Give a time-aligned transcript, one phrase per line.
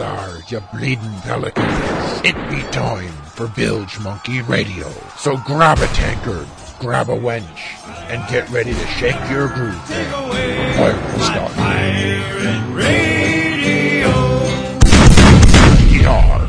[0.00, 2.20] Vastard, you bleeding pelicans.
[2.24, 4.90] It be time for Bilge Monkey Radio.
[5.18, 6.46] So grab a tankard,
[6.78, 7.60] grab a wench,
[8.08, 9.78] and get ready to shake your groove.
[9.88, 11.52] Take away Pirate my start.
[11.52, 14.10] Pirate Radio.
[16.00, 16.48] Yar.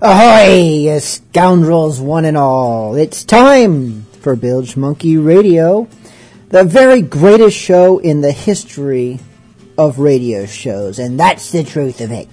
[0.00, 2.94] Ahoy, you scoundrels one and all.
[2.94, 5.88] It's time for Bilge Monkey Radio,
[6.50, 9.18] the very greatest show in the history
[9.86, 12.28] of radio shows, and that's the truth of it.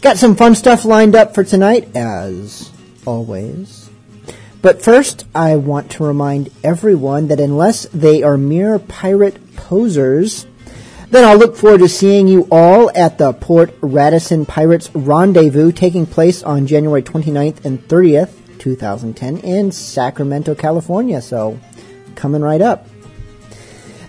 [0.00, 2.70] Got some fun stuff lined up for tonight, as
[3.04, 3.90] always.
[4.62, 10.46] But first, I want to remind everyone that unless they are mere pirate posers,
[11.10, 16.06] then I'll look forward to seeing you all at the Port Radisson Pirates Rendezvous taking
[16.06, 21.20] place on January 29th and 30th, 2010 in Sacramento, California.
[21.20, 21.58] So,
[22.14, 22.86] coming right up.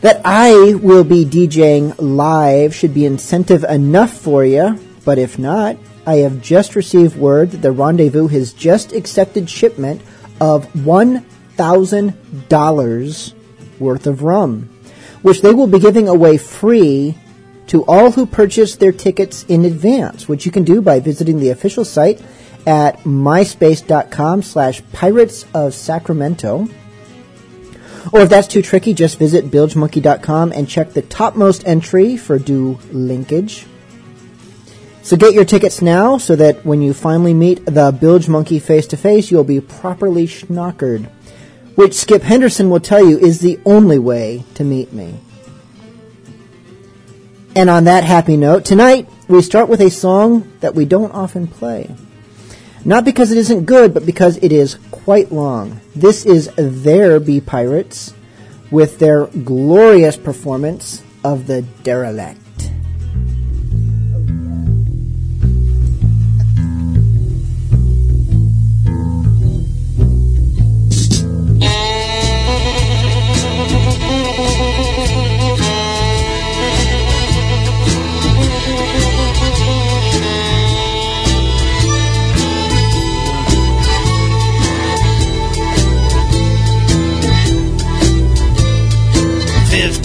[0.01, 5.77] That I will be DJing live should be incentive enough for you, but if not,
[6.07, 10.01] I have just received word that the Rendezvous has just accepted shipment
[10.39, 13.33] of $1,000
[13.79, 14.69] worth of rum,
[15.21, 17.15] which they will be giving away free
[17.67, 21.51] to all who purchase their tickets in advance, which you can do by visiting the
[21.51, 22.19] official site
[22.65, 26.67] at myspace.com slash pirates of Sacramento
[28.11, 32.79] Or if that's too tricky, just visit bilgemonkey.com and check the topmost entry for due
[32.91, 33.65] linkage.
[35.03, 38.85] So get your tickets now so that when you finally meet the Bilge Monkey face
[38.87, 41.09] to face, you'll be properly schnockered.
[41.75, 45.19] Which Skip Henderson will tell you is the only way to meet me.
[47.55, 51.47] And on that happy note, tonight we start with a song that we don't often
[51.47, 51.95] play.
[52.83, 55.79] Not because it isn't good, but because it is quite long.
[55.95, 58.13] This is There Be Pirates
[58.71, 62.40] with their glorious performance of the Derelict.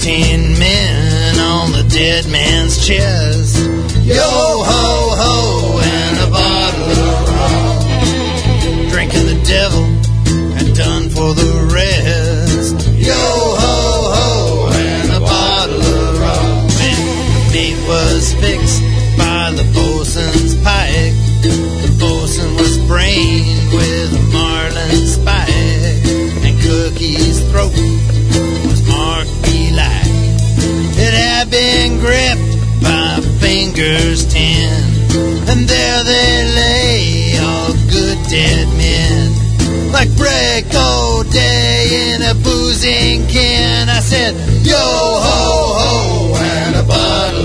[0.07, 3.59] Fifteen men on the dead man's chest.
[4.05, 8.89] Yo ho ho and a bottle of rum.
[8.89, 9.83] Drinking the devil
[10.59, 12.87] and done for the rest.
[12.95, 16.69] Yo ho ho and a bottle of rum.
[16.79, 16.99] When
[17.35, 18.66] the meat was fixed
[32.07, 34.79] gripped by fingers ten,
[35.51, 39.35] and there they lay, all good dead men.
[39.91, 43.89] Like break all day in a boozing can.
[43.89, 45.41] I said, Yo ho
[45.81, 47.36] ho, and a bottle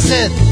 [0.00, 0.51] sunrise, I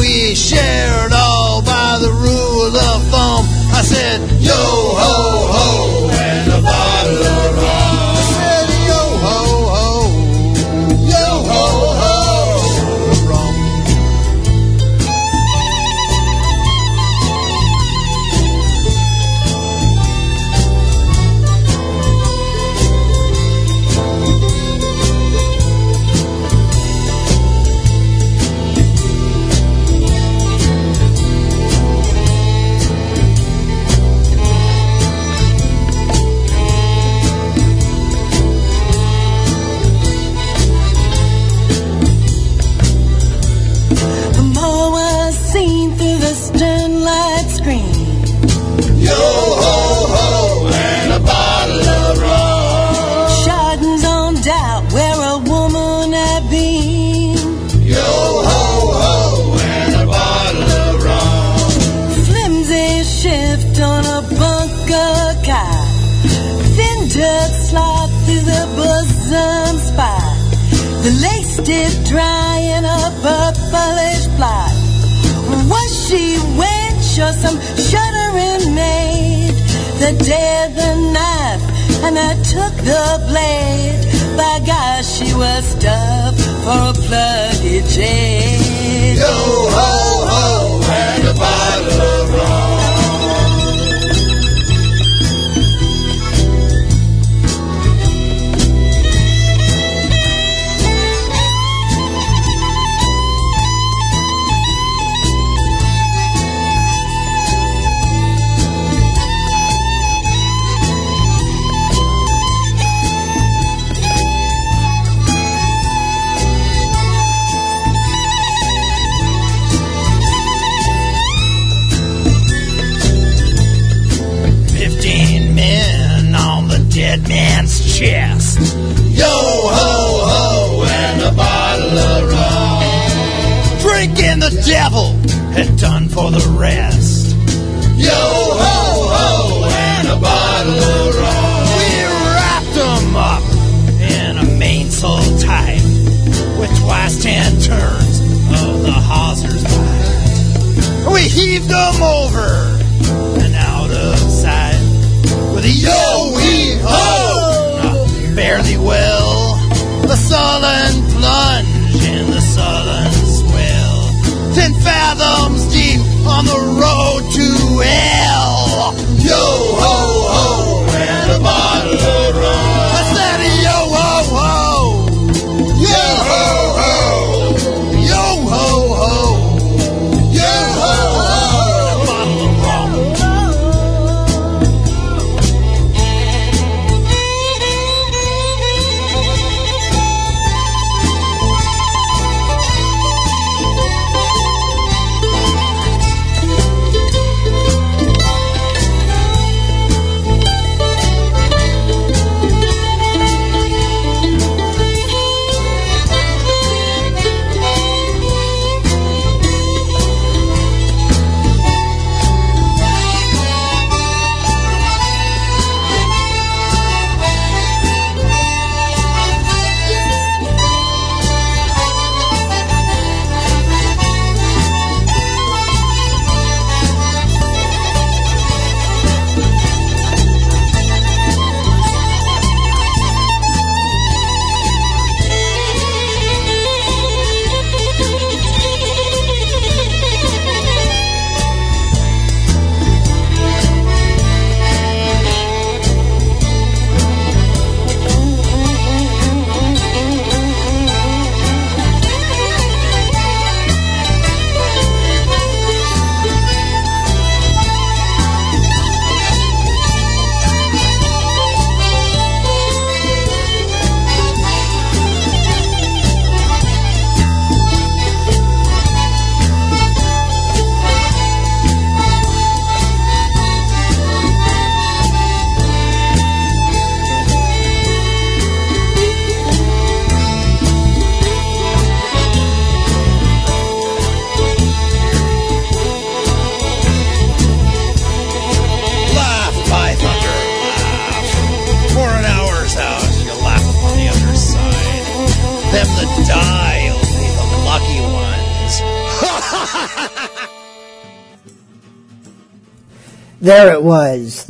[0.00, 3.44] we shared all by the rule of thumb.
[3.76, 5.19] I said, yo ho.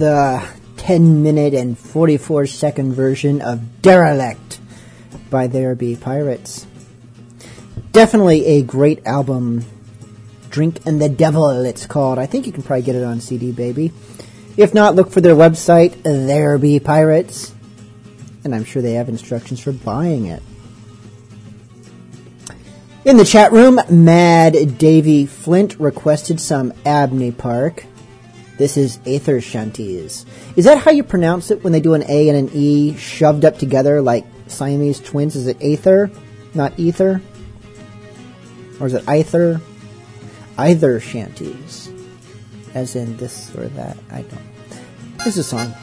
[0.01, 0.43] the
[0.79, 4.59] 10 minute and 44 second version of Derelict
[5.29, 6.67] by There Be Pirates.
[7.93, 9.65] Definitely a great album.
[10.49, 12.19] Drink and the Devil, it's called.
[12.19, 13.93] I think you can probably get it on CD Baby.
[14.57, 17.53] If not, look for their website, There Be Pirates.
[18.43, 20.43] And I'm sure they have instructions for buying it.
[23.05, 27.85] In the chat room, Mad Davy Flint requested some Abney Park.
[28.61, 30.27] This is Aether Shanties.
[30.55, 33.47] Is that how you pronounce it when they do an A and an E shoved
[33.47, 35.35] up together like Siamese twins?
[35.35, 36.11] Is it Aether,
[36.53, 37.23] not Ether?
[38.79, 39.63] Or is it Either?
[40.59, 41.89] Either Shanties.
[42.75, 43.97] As in this or that.
[44.11, 45.19] I don't.
[45.25, 45.75] This is a song.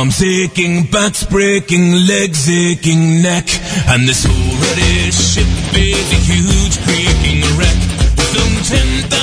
[0.00, 3.46] Arms aching, backs breaking, legs aching, neck.
[3.86, 7.76] And this whole already ship is a huge creaking wreck.
[8.16, 9.19] Some 10,000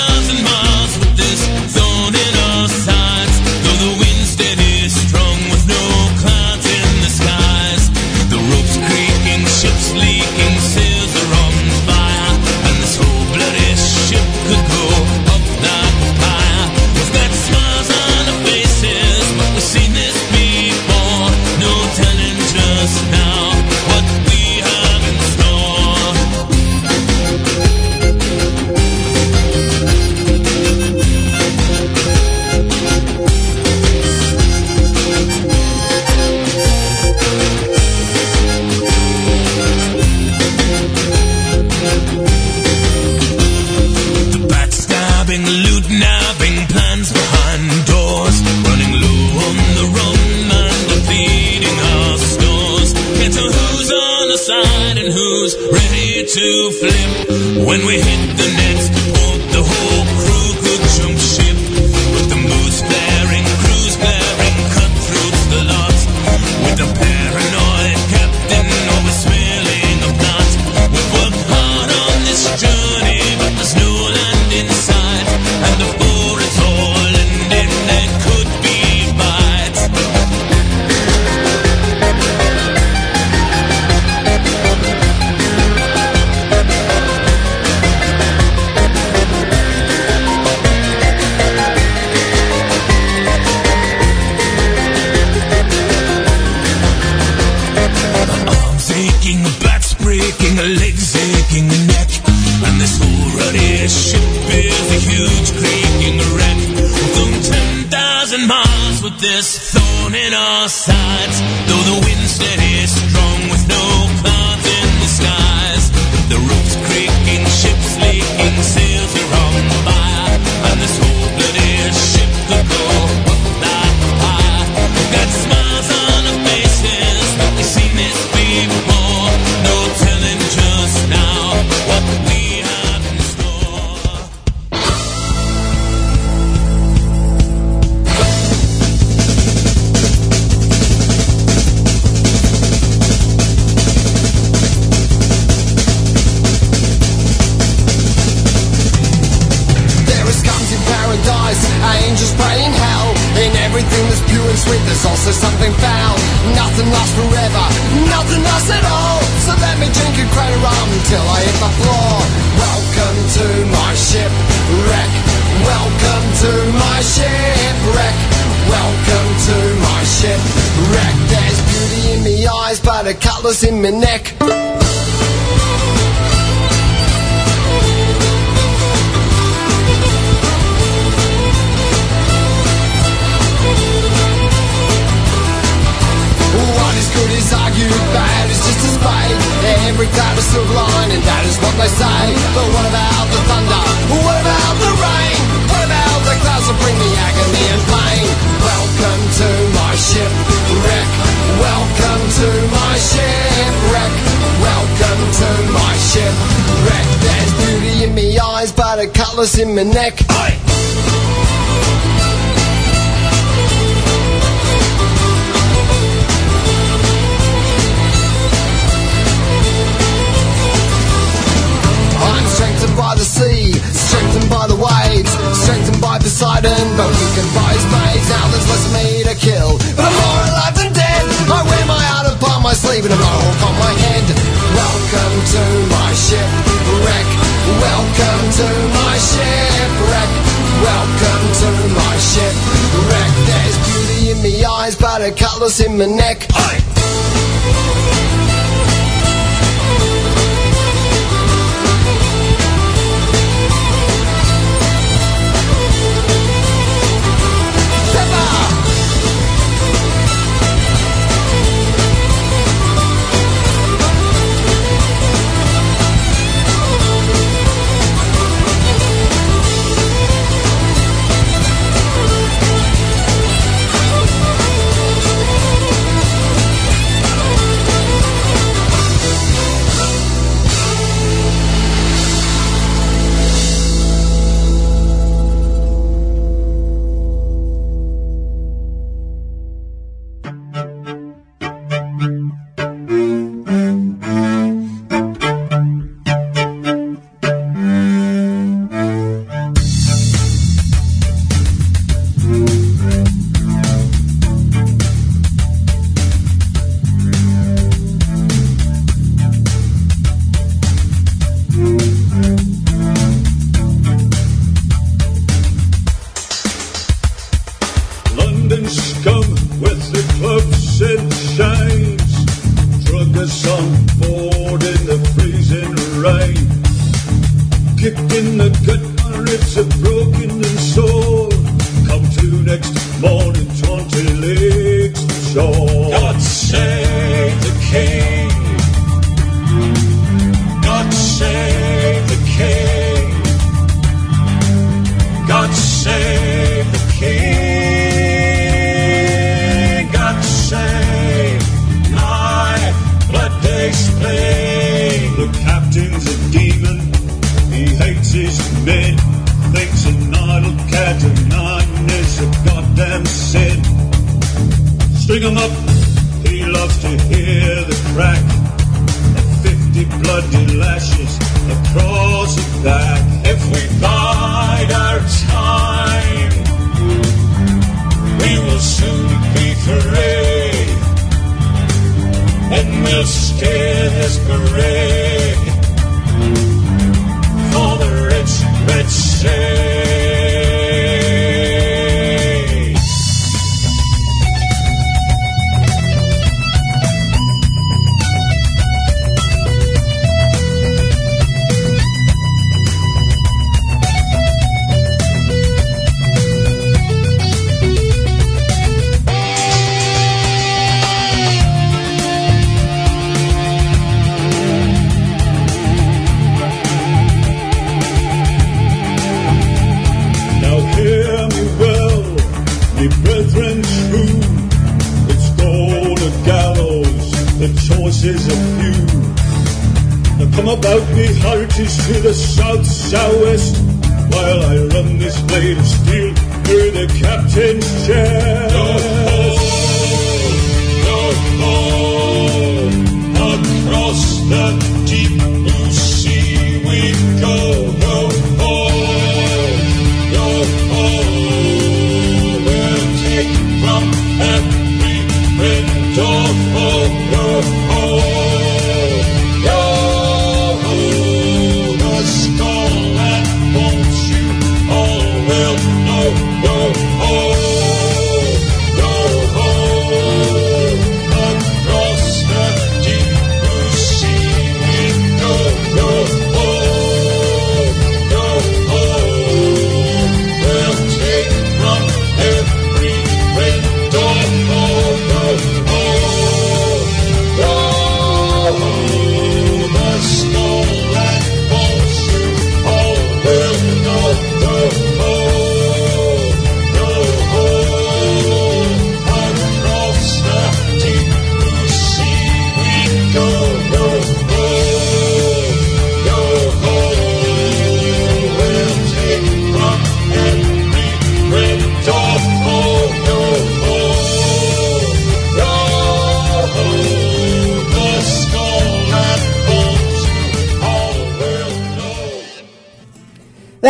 [57.67, 58.16] when we hit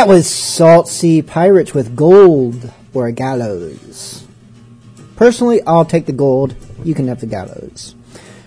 [0.07, 4.25] That was Salt Sea Pirates with Gold or a gallows.
[5.17, 6.55] Personally, I'll take the gold.
[6.85, 7.93] You can have the gallows.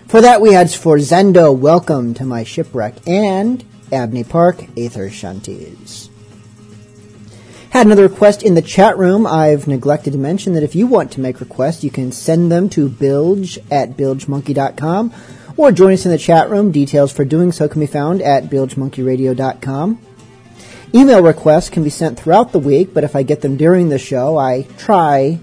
[0.07, 6.09] For that, we had Sforzendo, Welcome to My Shipwreck, and Abney Park, Aether Shanties.
[7.69, 9.27] Had another request in the chat room.
[9.27, 12.69] I've neglected to mention that if you want to make requests, you can send them
[12.69, 15.13] to bilge at bilgemonkey.com
[15.57, 16.71] or join us in the chat room.
[16.71, 20.07] Details for doing so can be found at bilgemonkeyradio.com.
[20.93, 23.97] Email requests can be sent throughout the week, but if I get them during the
[23.97, 25.39] show, I try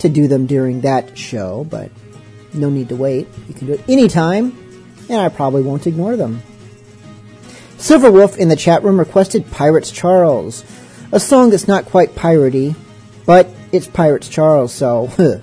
[0.00, 1.90] to do them during that show, but
[2.52, 3.28] no need to wait.
[3.48, 4.56] You can do it anytime,
[5.08, 6.42] and I probably won't ignore them.
[7.78, 10.64] Silverwolf in the chat room requested Pirates Charles,
[11.12, 12.76] a song that's not quite piratey,
[13.24, 15.06] but it's Pirates Charles, so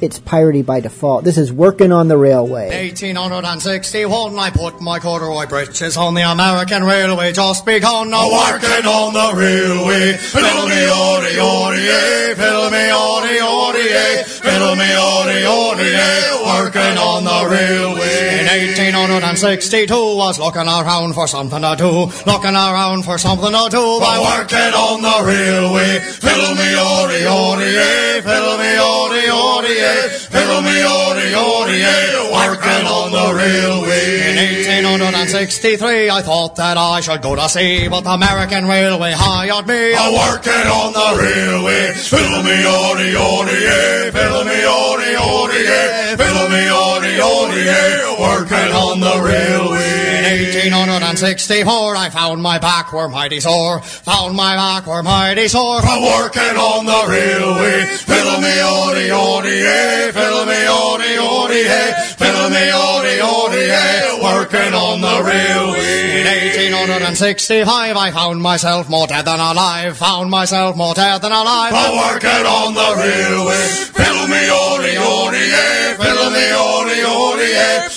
[0.00, 1.24] it's piratey by default.
[1.24, 2.68] This is Working on the Railway.
[2.68, 8.10] 1861, I put my corduroy breeches on the American Railway just begun.
[8.10, 10.12] Now working on the railway.
[10.14, 12.34] Fiddle me, ordy, ordy, eh.
[12.34, 14.22] Fiddle me, ordy, ordy, eh.
[14.22, 16.44] Fiddle me, ordy, ordy, eh.
[16.46, 18.38] Working on the railway.
[18.40, 22.06] In 1862, was looking around for something to do.
[22.30, 25.98] Looking around for something to do by working on the railway.
[25.98, 28.20] Fiddle me, ordy, ordy, eh.
[28.20, 29.87] Fiddle me, ordy, ordy, eh.
[30.32, 32.18] Fiddle me, ordy, eh.
[32.32, 34.30] Working on the railway.
[34.30, 39.66] In 1863, I thought that I should go to sea, but the American Railway hired
[39.66, 39.94] me.
[39.94, 41.92] I'm working on the railway.
[41.94, 44.10] Fiddle me, ordy, ordy, eh.
[44.10, 46.16] Fiddle me, ordy, ordy, eh.
[46.16, 48.16] Fiddle me, ordy, ordy, eh.
[48.20, 50.07] Working on the railway.
[50.38, 53.80] In 1864, I found my back were mighty sore.
[53.82, 55.82] Found my back were mighty sore.
[55.82, 57.82] From working on the railway.
[58.06, 60.12] Fiddle me, ordy, ordy, eh.
[60.12, 61.90] Fiddle me, ordy, ordy, eh.
[62.14, 64.22] Fiddle me, ordy, ordy, eh.
[64.22, 66.20] Working on the railway.
[66.20, 69.96] In 1865, I found myself more dead than alive.
[69.98, 71.70] Found myself more dead than alive.
[71.70, 73.66] From working on the railway.
[73.90, 75.96] Fiddle me, ordy, ordy, eh.
[75.98, 77.02] Fiddle me, ordy,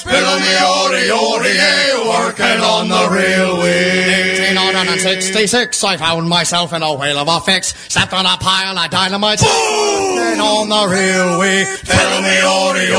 [0.05, 2.07] me, ordy, ordy, eh.
[2.07, 4.49] Working on the railway.
[4.49, 7.73] In 1866, I found myself in a whale of a fix.
[7.87, 9.41] Stepped on a pile of dynamite.
[9.41, 11.63] Working on the railway.
[11.65, 12.89] Fiddle me, ordy,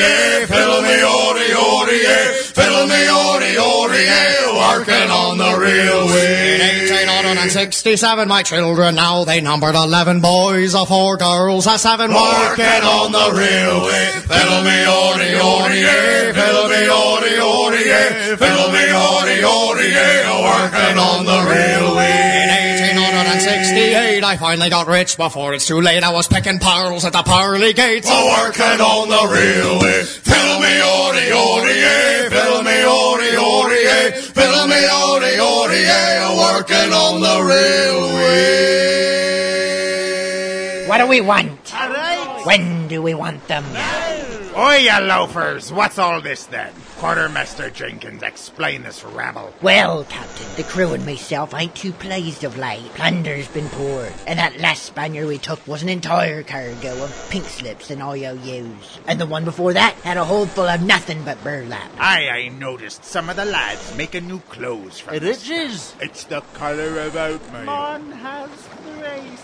[0.00, 0.46] eh.
[0.46, 2.46] Fiddle me, ordy, eh.
[2.52, 2.98] Fiddle me.
[4.78, 6.54] Working on the railway.
[6.54, 12.12] In 1867, my children now they numbered 11 boys, a four girls, a seven.
[12.12, 14.06] Working on the railway.
[14.22, 16.32] Fiddle me, ordy, ordy, eh.
[16.32, 18.36] Fiddle me, ordy, ordy, eh.
[18.36, 20.24] Fiddle me, ordy, ordy, eh.
[20.48, 22.38] Working on the railway.
[22.90, 26.02] In 1868, I finally got rich before it's too late.
[26.02, 28.08] I was picking pearls at the pearly gates.
[28.08, 30.04] Working on the railway.
[30.04, 32.28] Fiddle me, ordy, ordy, eh.
[32.30, 34.10] Fiddle me, ordy, ordy, eh.
[34.12, 36.28] Fiddle me, ordy, ordy, eh.
[36.36, 38.78] Working on the railway.
[40.88, 41.74] What do we want?
[41.74, 42.42] All right.
[42.46, 43.64] When do we want them?
[44.58, 45.72] You loafers!
[45.72, 46.72] What's all this then?
[46.98, 49.54] Quartermaster Jenkins, explain this rabble.
[49.62, 52.92] Well, Captain, the crew and myself ain't too pleased of late.
[52.94, 57.44] Plunder's been poured, and that last Spaniard we took was an entire cargo of pink
[57.44, 58.98] slips and IOUs.
[59.06, 61.88] And the one before that had a hold full of nothing but burlap.
[62.00, 65.94] I, I noticed some of the lads making new clothes from this is.
[66.00, 68.16] It's the colour about me.
[68.16, 69.38] has bracelet.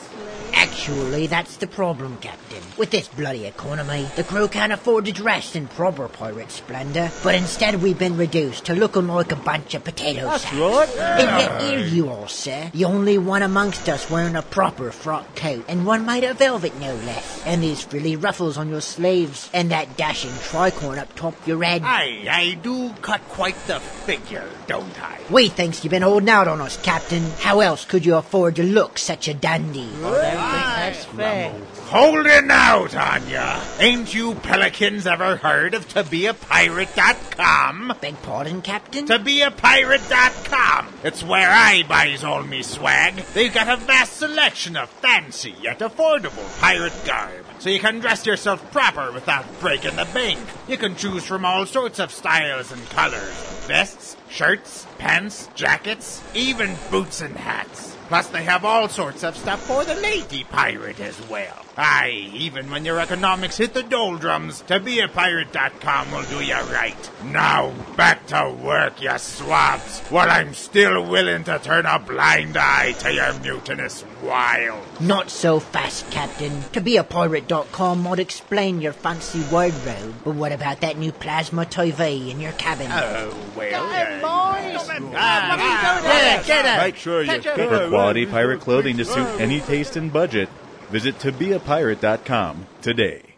[0.52, 2.62] Actually, that's the problem, Captain.
[2.76, 7.34] With this bloody economy, the crew can't afford to dress in proper pirate splendor, but
[7.44, 10.57] instead we've been reduced to looking like a bunch of potato That's sacks.
[10.57, 10.88] right.
[11.20, 12.70] And yet here you are, sir.
[12.72, 16.74] The only one amongst us wearing a proper frock coat, and one made of velvet
[16.80, 17.42] no less.
[17.44, 21.83] And these frilly ruffles on your sleeves, and that dashing tricorn up top your head.
[21.85, 25.20] Aye, I do cut quite the figure, don't I?
[25.30, 27.22] We thinks you've been holding out on us, Captain.
[27.40, 29.90] How else could you afford to look such a dandy?
[30.02, 31.52] Oh, that's fair.
[31.88, 33.61] Holding out on ya.
[33.80, 37.33] Ain't you pelicans ever heard of tobeapirate.com?
[37.36, 39.06] Beg pardon, Captain?
[39.06, 40.94] ToBeAPirate.com.
[41.02, 43.16] It's where I buys all me swag.
[43.34, 47.44] They've got a vast selection of fancy yet affordable pirate garb.
[47.58, 50.38] So you can dress yourself proper without breaking the bank.
[50.68, 53.64] You can choose from all sorts of styles and colors.
[53.66, 57.96] Vests, shirts, pants, jackets, even boots and hats.
[58.08, 61.63] Plus they have all sorts of stuff for the lady pirate as well.
[61.76, 67.10] Aye, even when your economics hit the doldrums, ToBeAPirate.com will do you right.
[67.24, 72.92] Now, back to work, you swabs, while I'm still willing to turn a blind eye
[73.00, 74.87] to your mutinous wiles.
[75.00, 76.62] Not so fast, Captain.
[76.74, 81.64] To be a pirate.com might explain your fancy wardrobe, but what about that new plasma
[81.66, 82.87] TV in your cabin?
[82.90, 84.88] Oh, well, Hey, uh, boys.
[85.16, 86.82] Ah, Get it, get it.
[86.87, 87.68] Make sure you Catch get it.
[87.68, 90.48] For quality pirate clothing to suit any taste and budget,
[90.94, 93.33] Visit tobeapirate.com today.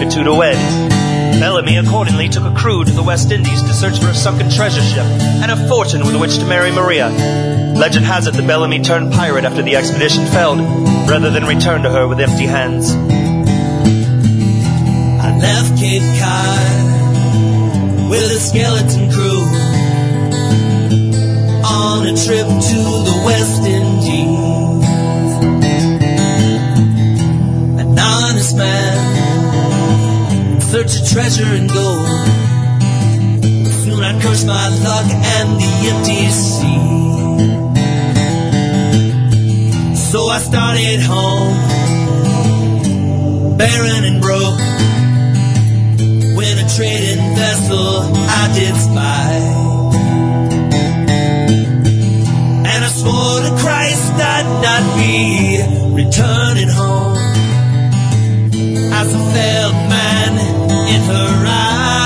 [0.00, 0.54] magnitude away.
[1.40, 4.80] Bellamy accordingly took a crew to the West Indies to search for a sunken treasure
[4.80, 7.10] ship and a fortune with which to marry Maria.
[7.76, 10.58] Legend has it that Bellamy turned pirate after the expedition failed,
[11.06, 12.92] rather than return to her with empty hands.
[15.20, 16.88] I left Cape Cod
[18.08, 19.44] with a skeleton crew
[21.62, 23.79] on a trip to the West Indies.
[30.70, 32.06] search of treasure and gold.
[33.82, 35.06] Soon I curse my luck
[35.36, 36.78] and the empty sea.
[40.12, 41.56] So I started home,
[43.58, 44.60] barren and broke.
[46.38, 49.32] When a trading vessel I did spy.
[52.70, 55.62] And I swore to Christ I'd not be
[56.00, 57.18] returning home.
[58.92, 61.99] As a failed man it's a ride.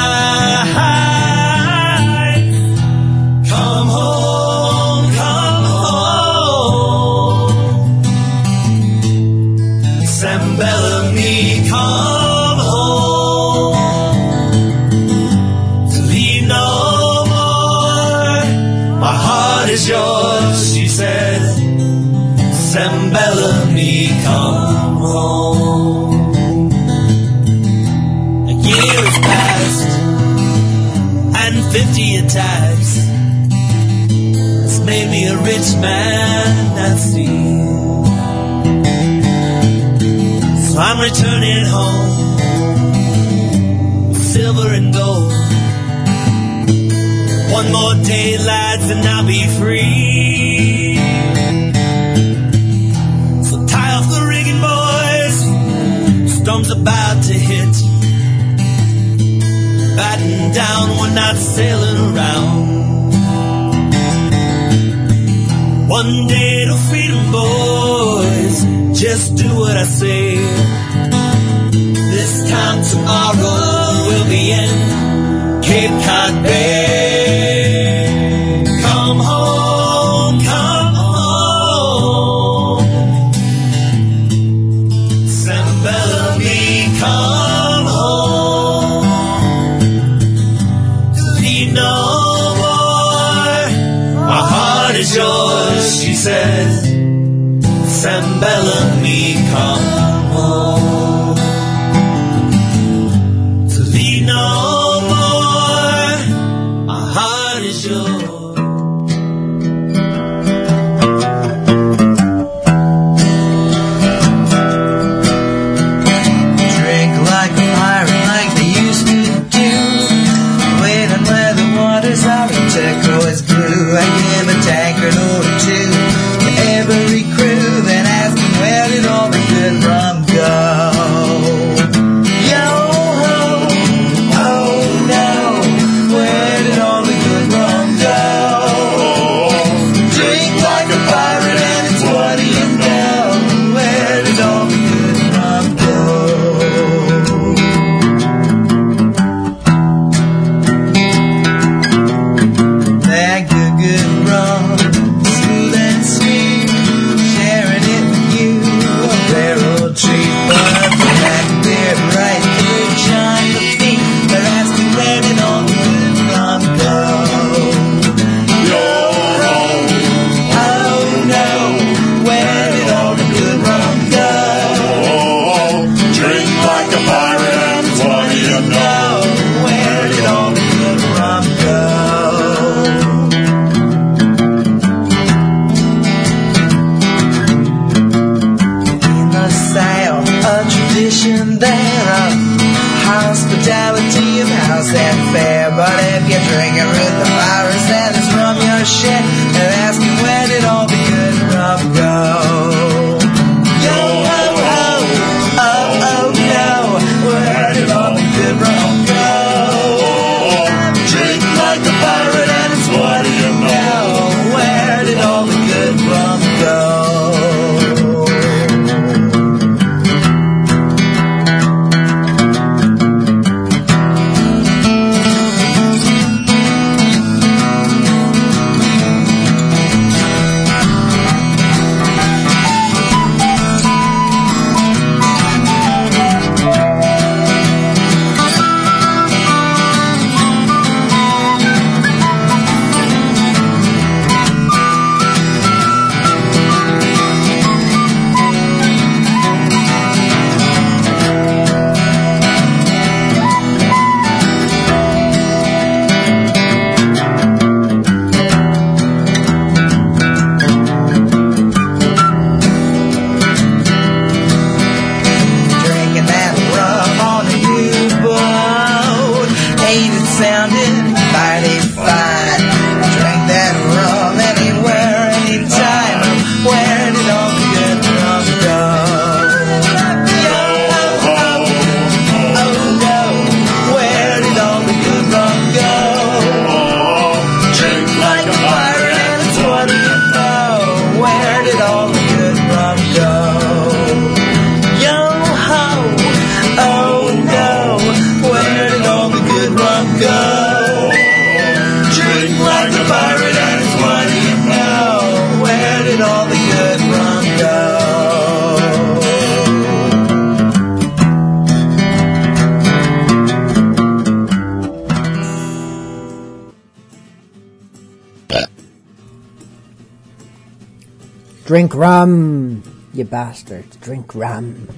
[321.85, 322.83] Drink rum,
[323.13, 323.97] you bastards.
[323.97, 324.89] Drink rum.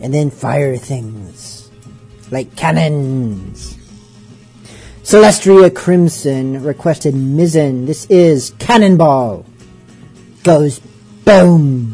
[0.00, 1.68] And then fire things.
[2.30, 3.76] Like cannons.
[5.02, 7.86] Celestria Crimson requested Mizzen.
[7.86, 9.44] This is Cannonball.
[10.44, 10.78] Goes
[11.24, 11.89] boom.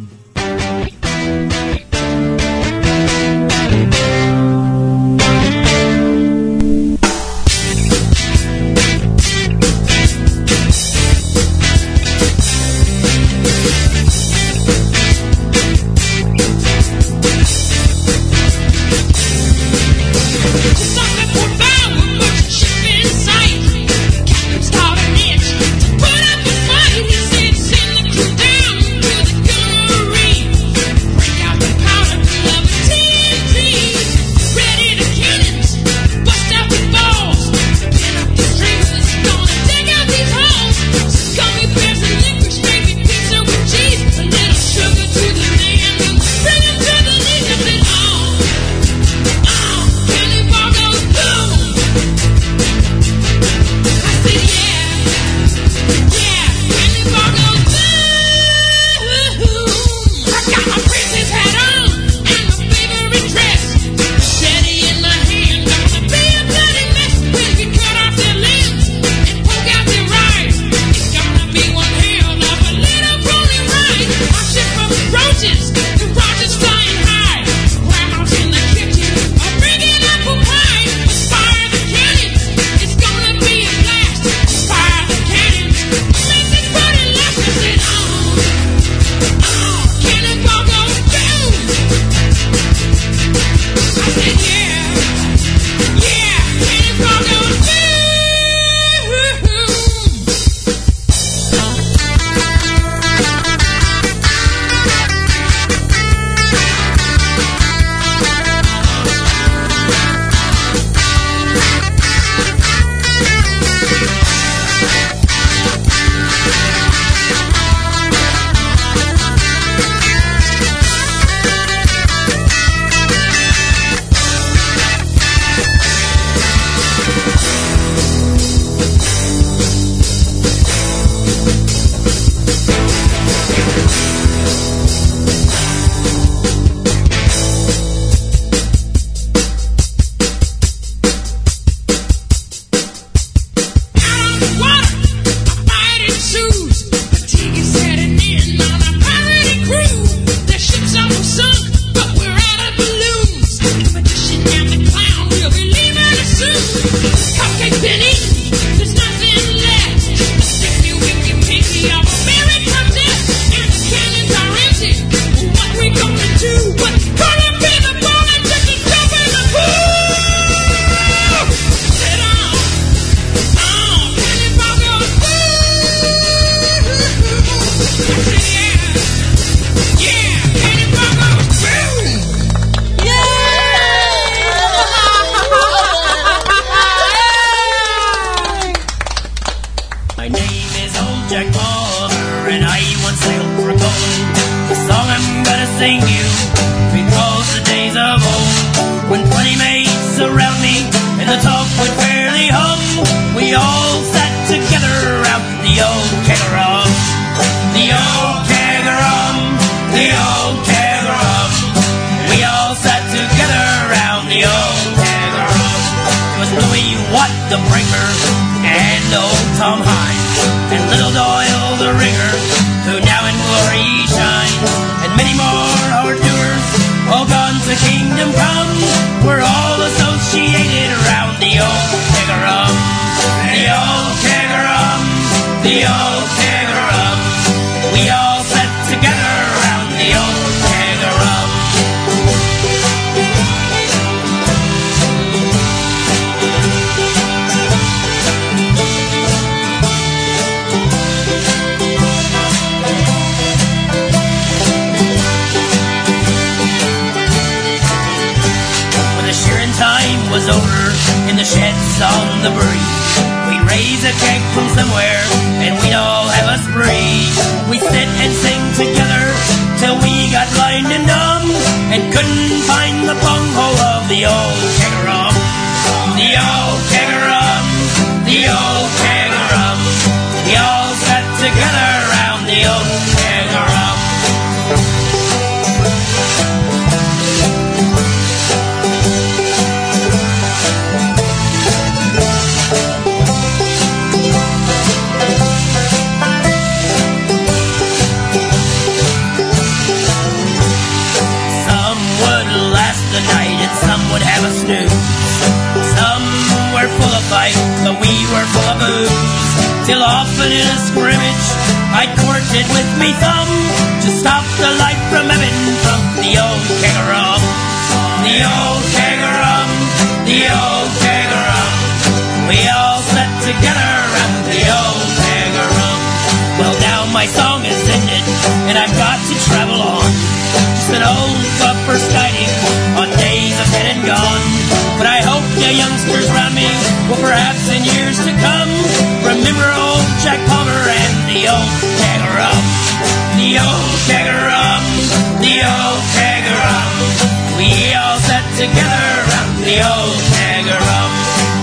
[348.56, 350.64] together at the old keg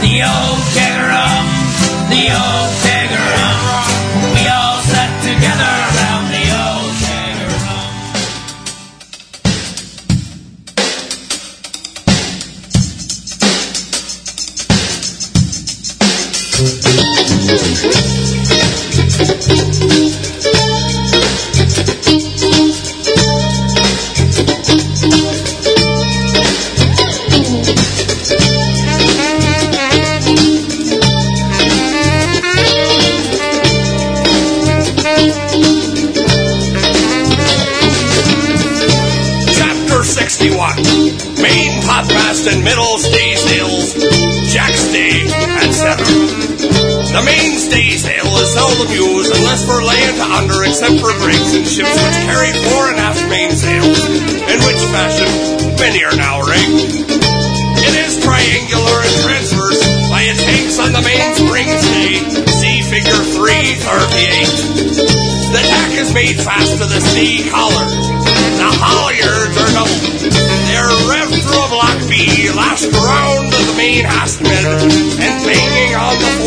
[0.04, 1.02] The old keg
[2.12, 2.93] The old keg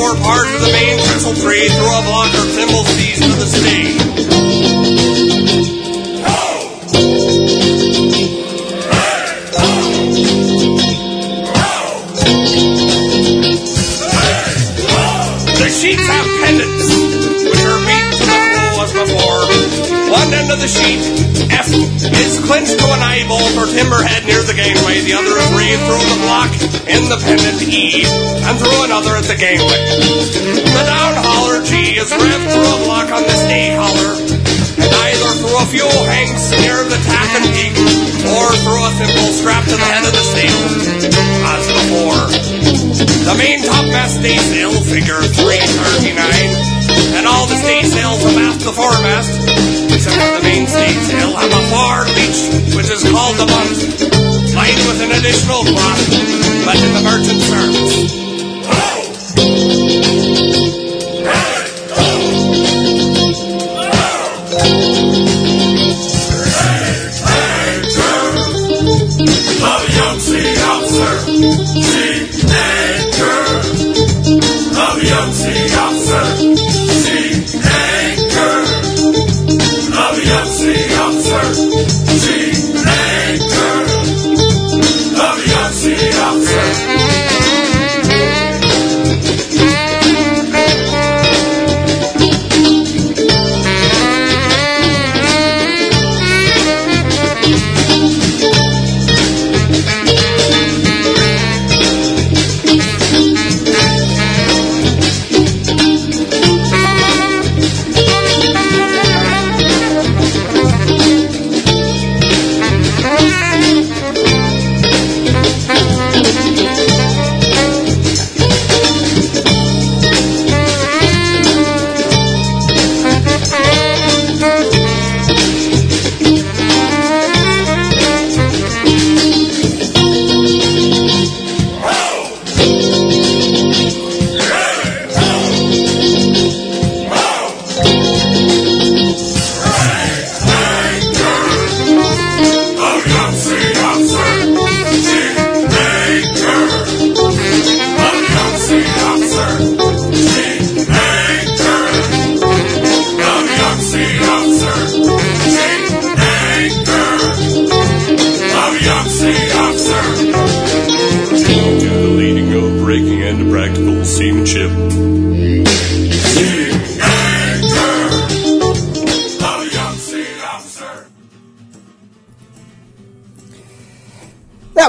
[0.07, 2.47] Or pardon the main trestle tree through a blocker
[23.77, 25.05] timberhead near the gangway.
[25.05, 26.49] The other is reeved through the block
[26.89, 28.09] in the pendant E,
[28.49, 29.77] and through another at the gangway.
[30.65, 34.17] The downhauler G is ripped through a block on this D holler,
[34.81, 37.77] and either throw a few hanks near the tap and peak,
[38.25, 40.57] or through a thimble strapped to the head of the sail,
[41.53, 42.25] as before.
[43.29, 46.17] The main topmast staysail, figure 339.
[47.13, 49.37] And all the staysails abaft the foremast,
[49.93, 52.56] except the main staysail, have a far leech
[52.87, 55.99] which is called the month, lined with an additional clock,
[56.65, 58.26] but in the merchant service.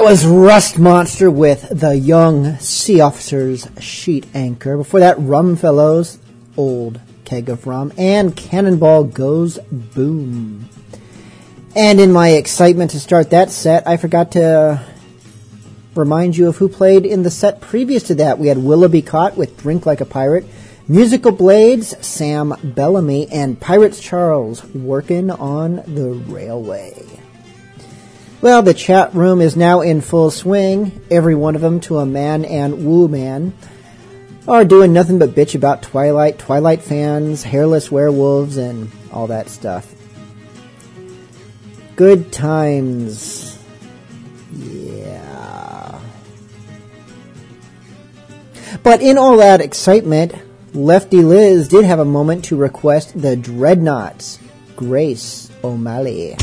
[0.08, 4.78] Was Rust Monster with the Young Sea Officer's Sheet Anchor.
[4.78, 6.16] Before that, Rum Fellows,
[6.56, 10.66] Old Keg of Rum, and Cannonball Goes Boom.
[11.76, 14.82] And in my excitement to start that set, I forgot to
[15.94, 18.38] remind you of who played in the set previous to that.
[18.38, 20.46] We had Willoughby Cott with Drink Like a Pirate,
[20.88, 27.17] Musical Blades, Sam Bellamy, and Pirates Charles working on the railway.
[28.40, 31.00] Well, the chat room is now in full swing.
[31.10, 33.52] Every one of them, to a man and woo man,
[34.46, 39.92] are doing nothing but bitch about Twilight, Twilight fans, hairless werewolves, and all that stuff.
[41.96, 43.58] Good times.
[44.52, 45.98] Yeah.
[48.84, 50.32] But in all that excitement,
[50.74, 54.38] Lefty Liz did have a moment to request the Dreadnoughts,
[54.76, 56.36] Grace O'Malley.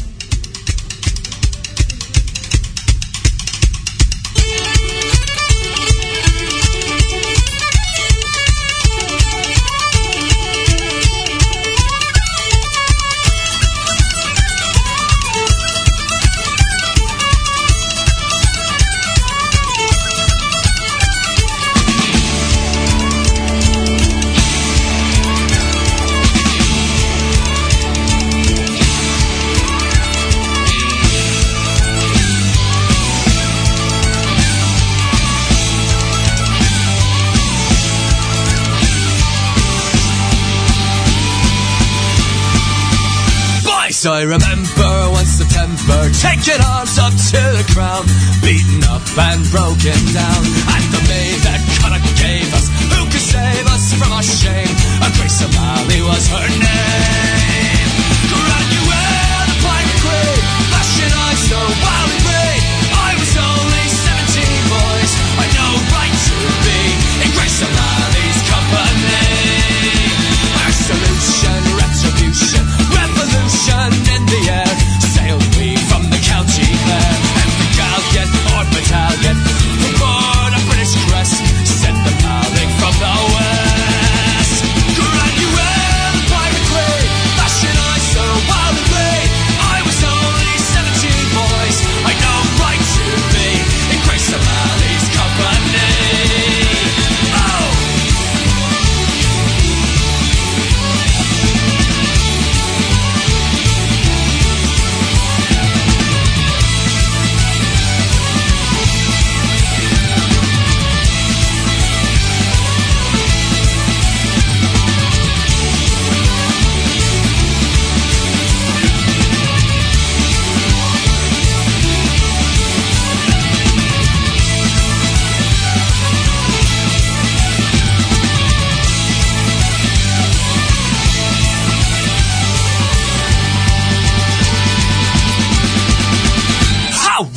[44.08, 48.06] I remember one September taking arms up to the ground,
[48.42, 50.42] beaten up and broken down.
[50.46, 54.70] And the maid that Connacht gave us, who could save us from our shame?
[55.02, 57.35] And Grace O'Malley was her name.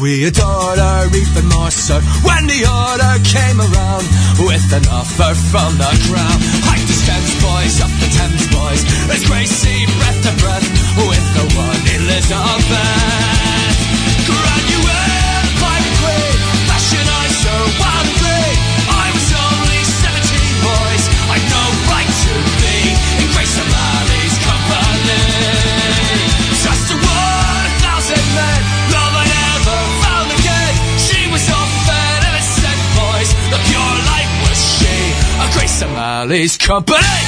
[0.09, 4.05] We adored her even more so when the order came around
[4.41, 6.41] with an offer from the ground.
[6.65, 6.97] Hike the
[7.45, 8.68] boys, up the Thames, boys.
[36.57, 37.28] Company.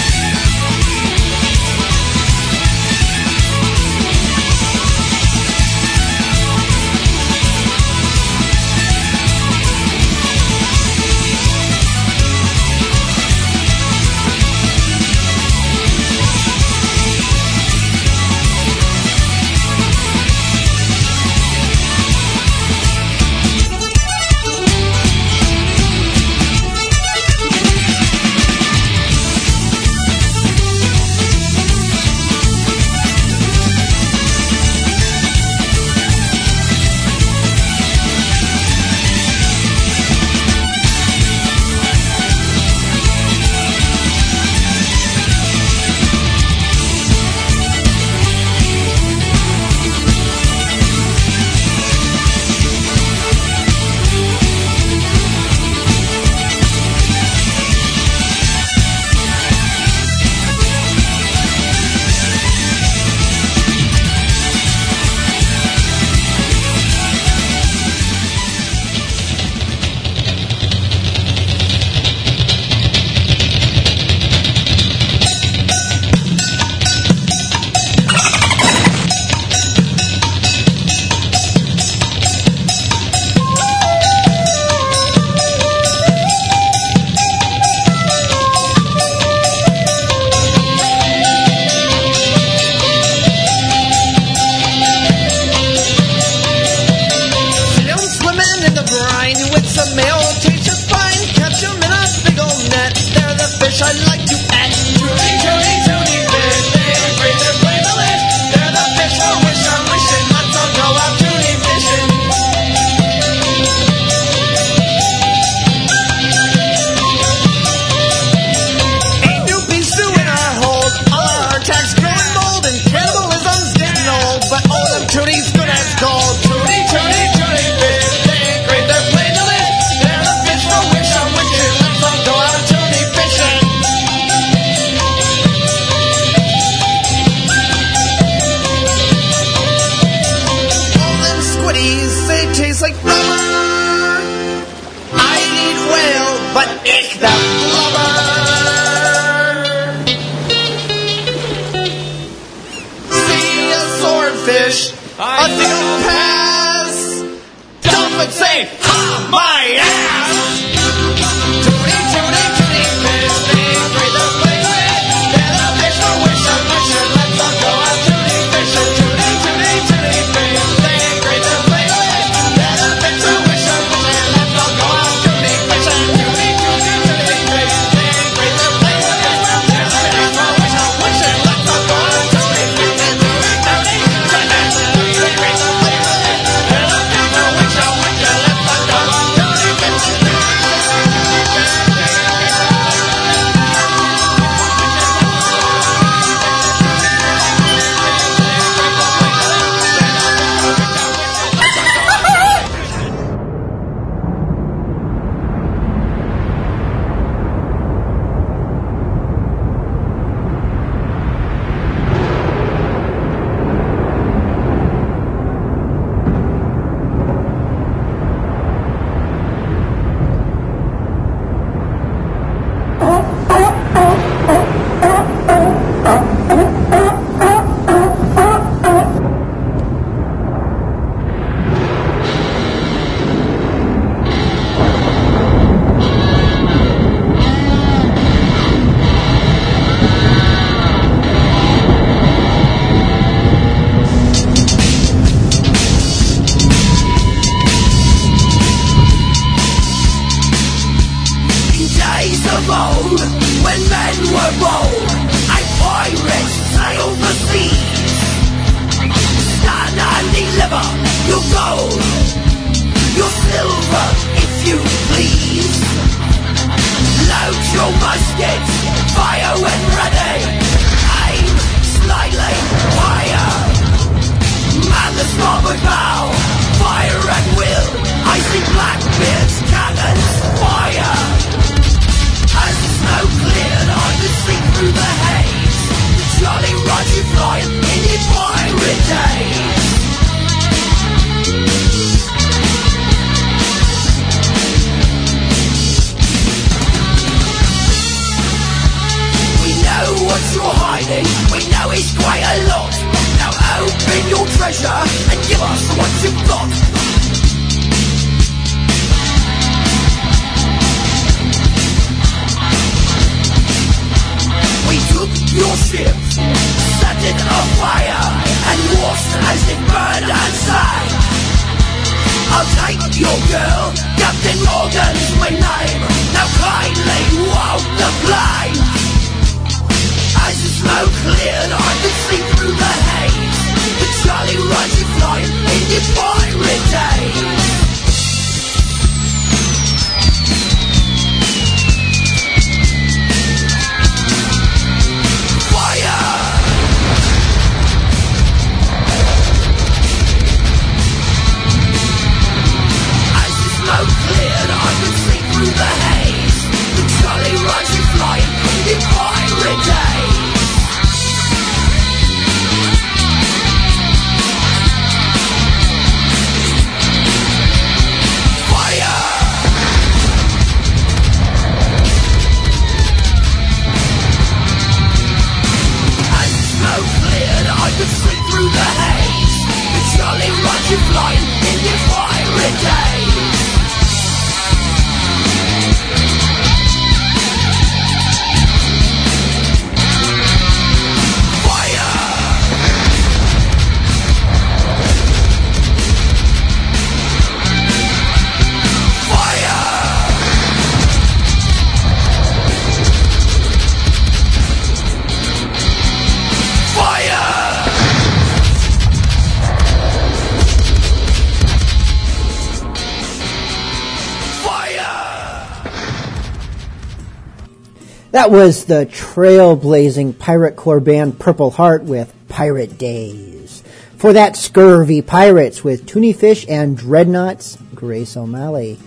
[418.40, 423.82] That was the trailblazing pirate corps band Purple Heart with Pirate Days.
[424.16, 428.98] For that, Scurvy Pirates with Toonie Fish and Dreadnoughts, Grace O'Malley.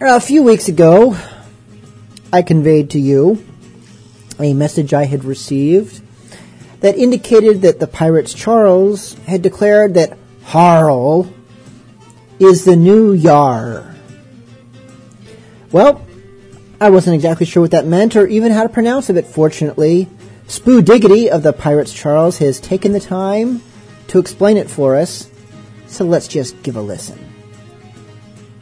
[0.00, 1.14] A few weeks ago,
[2.32, 3.44] I conveyed to you
[4.38, 6.00] a message I had received
[6.80, 11.30] that indicated that the Pirates Charles had declared that Harl
[12.38, 13.91] is the new Yar.
[15.72, 16.06] Well,
[16.82, 20.06] I wasn't exactly sure what that meant or even how to pronounce it, but fortunately,
[20.46, 23.62] Spoo Diggity of the Pirates Charles has taken the time
[24.08, 25.30] to explain it for us,
[25.86, 27.18] so let's just give a listen.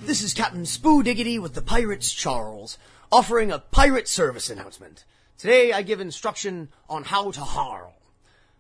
[0.03, 2.79] This is Captain Spoo Diggity with the Pirates Charles,
[3.11, 5.05] offering a pirate service announcement.
[5.37, 7.95] Today I give instruction on how to harl.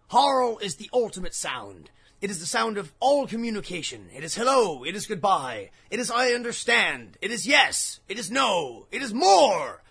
[0.08, 1.90] Harl is the ultimate sound.
[2.20, 4.10] It is the sound of all communication.
[4.14, 8.30] It is hello, it is goodbye, it is I understand, it is yes, it is
[8.30, 9.82] no, it is more.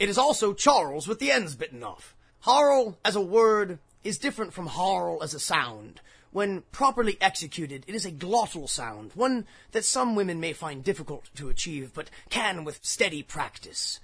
[0.00, 2.16] It is also Charles with the ends bitten off.
[2.40, 6.00] Harl as a word is different from harl as a sound.
[6.32, 11.30] When properly executed, it is a glottal sound, one that some women may find difficult
[11.36, 14.00] to achieve, but can with steady practice.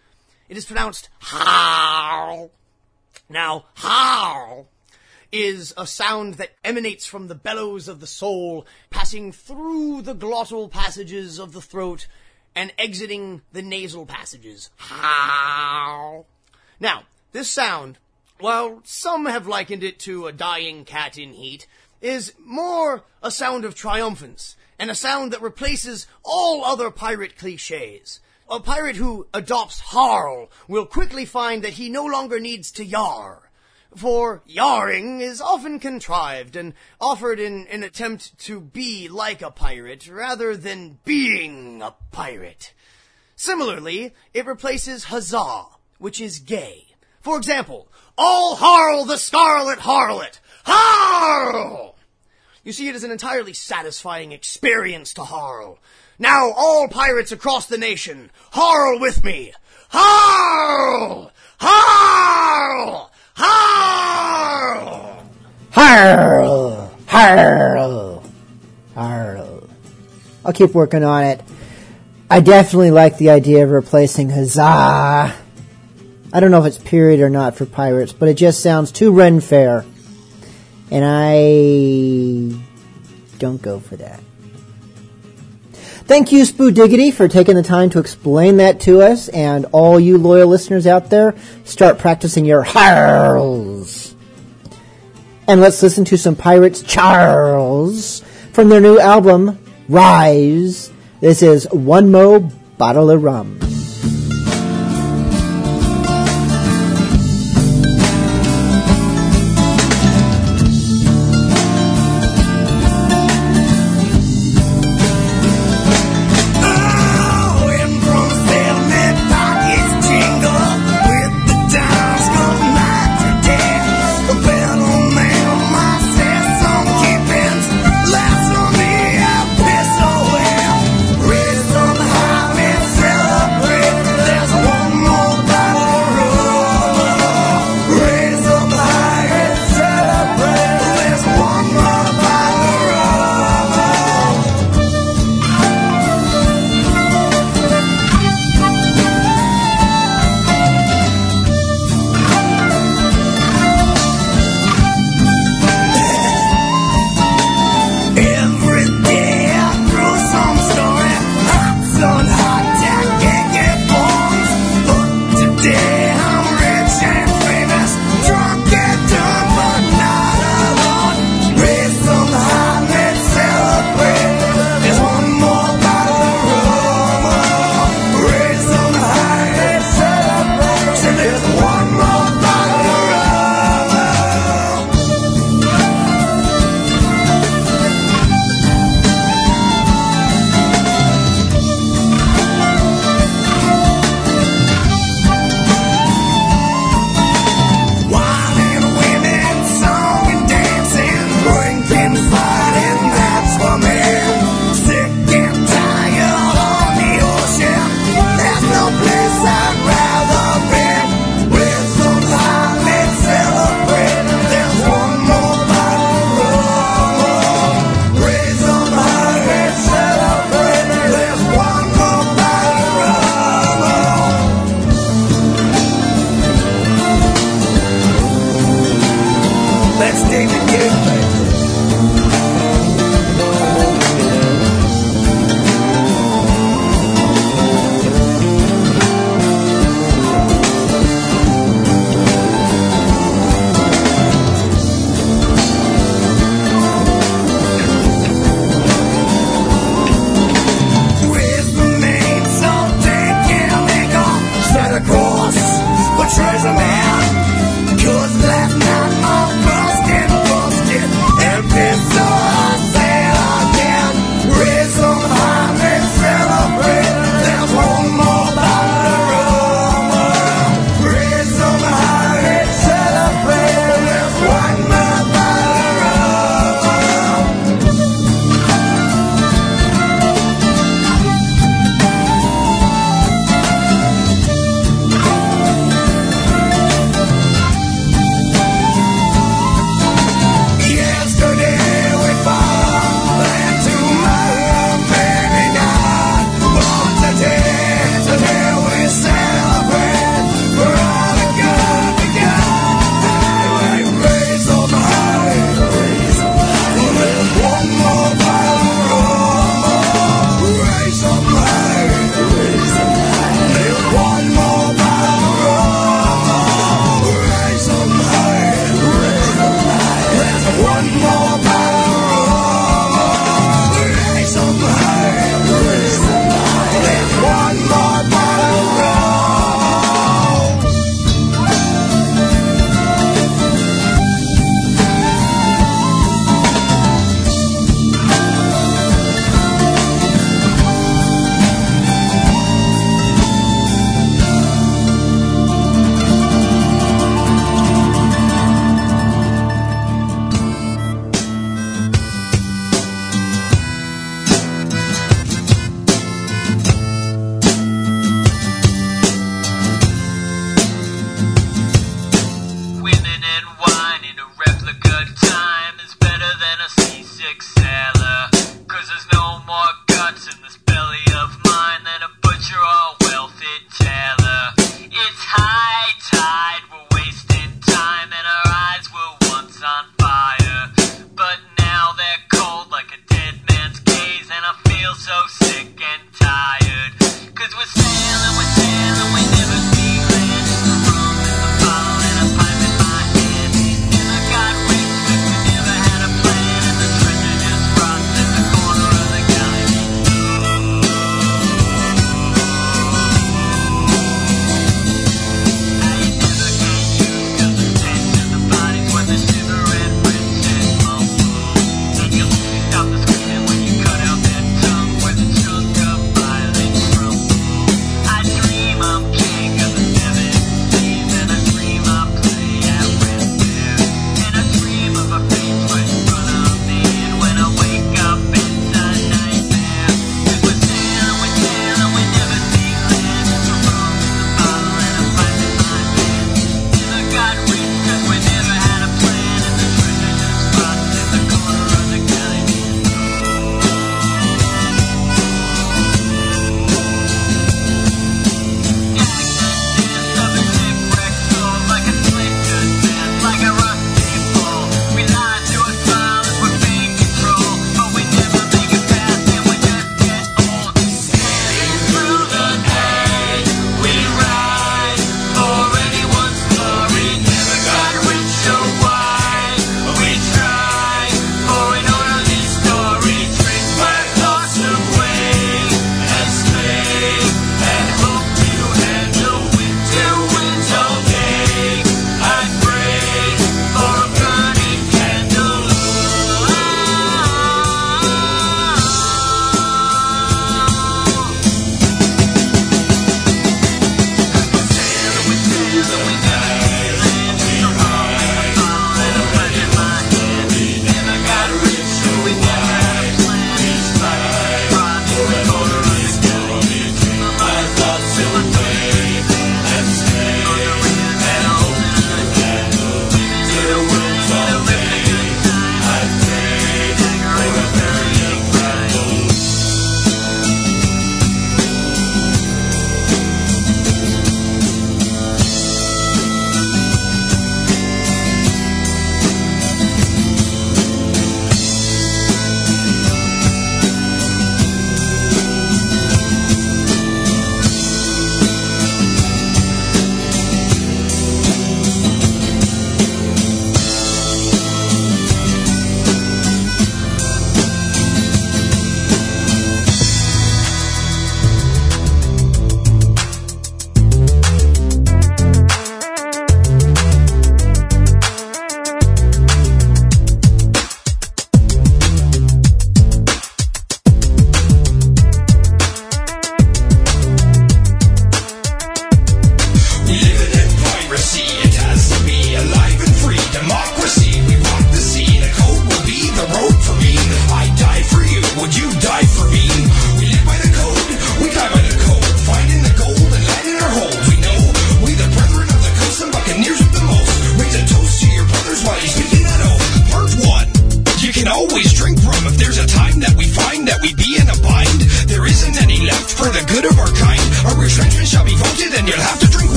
[0.49, 2.53] It is pronounced harl.
[3.29, 4.69] Now, harl
[5.33, 10.71] is a sound that emanates from the bellows of the soul, passing through the glottal
[10.71, 12.07] passages of the throat
[12.55, 14.71] and exiting the nasal passages.
[14.77, 16.27] Harl.
[16.79, 17.99] Now, this sound,
[18.39, 21.67] while some have likened it to a dying cat in heat,
[22.01, 28.21] is more a sound of triumphance and a sound that replaces all other pirate cliches.
[28.51, 33.44] A pirate who adopts Harl will quickly find that he no longer needs to yar.
[33.97, 40.09] For yarring is often contrived and offered in an attempt to be like a pirate
[40.09, 42.75] rather than being a pirate.
[43.37, 45.67] Similarly, it replaces huzzah,
[45.99, 46.89] which is gay.
[47.21, 47.89] For example,
[48.19, 50.41] all Harl the Scarlet Harlot!
[50.65, 51.97] Harl!
[52.65, 55.79] You see, it is an entirely satisfying experience to Harl.
[56.19, 59.53] Now, all pirates across the nation, Harl with me!
[59.91, 61.31] Harl!
[61.61, 63.13] Harl!
[63.37, 65.25] Harl!
[65.71, 66.91] Harl!
[67.07, 68.23] Harl!
[68.95, 69.69] Harl.
[70.45, 71.41] I'll keep working on it.
[72.31, 75.35] I definitely like the idea of replacing huzzah.
[76.33, 79.13] I don't know if it's period or not for pirates, but it just sounds too
[79.13, 79.85] Ren fair.
[80.91, 82.59] And I
[83.39, 84.21] don't go for that.
[86.07, 89.29] Thank you, Spoo Diggity, for taking the time to explain that to us.
[89.31, 91.35] And all you loyal listeners out there,
[91.65, 94.15] start practicing your harls.
[95.49, 98.21] And let's listen to some Pirates Charles
[98.53, 100.93] from their new album, Rise.
[101.21, 103.59] This is One Mo Bottle of Rum.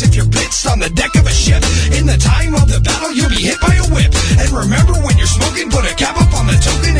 [0.00, 1.60] If you're blitzed on the deck of a ship,
[1.92, 4.08] in the time of the battle, you'll be hit by a whip.
[4.40, 6.91] And remember when you're smoking, put a cap up on the token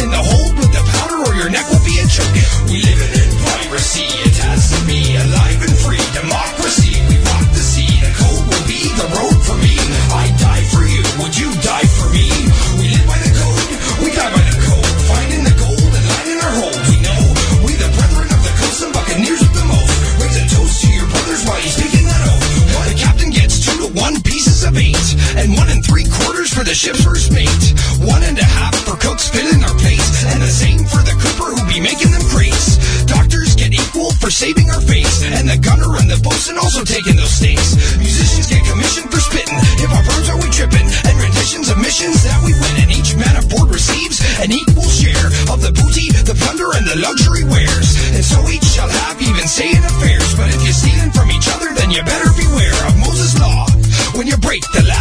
[26.73, 27.65] the ship's first mate.
[28.01, 31.53] One and a half for cooks filling our plates, and the same for the cooper
[31.53, 32.81] who be making them crates.
[33.05, 37.21] Doctors get equal for saving our face, and the gunner and the bosun also taking
[37.21, 37.77] those stakes.
[38.01, 39.61] Musicians get commissioned for spitting.
[39.85, 43.13] Hip hop rhymes are we tripping, and renditions of missions that we win, and each
[43.21, 48.01] man aboard receives an equal share of the booty, the plunder, and the luxury wares.
[48.17, 50.33] And so each shall have even say in affairs.
[50.41, 53.69] But if you're stealing from each other, then you better beware of Moses' law.
[54.17, 54.92] When you break the last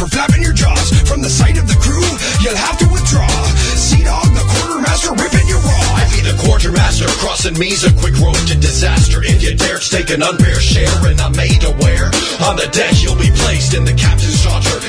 [0.00, 0.88] for flapping your jaws.
[1.04, 2.00] From the sight of the crew,
[2.40, 3.28] you'll have to withdraw.
[3.76, 6.00] Sea dog, the quartermaster, ripping you raw.
[6.00, 9.20] I be the quartermaster, crossing me's a quick road to disaster.
[9.20, 12.06] If you dare take an unfair share, and I'm made aware.
[12.46, 14.29] On the deck, you'll be placed in the captain's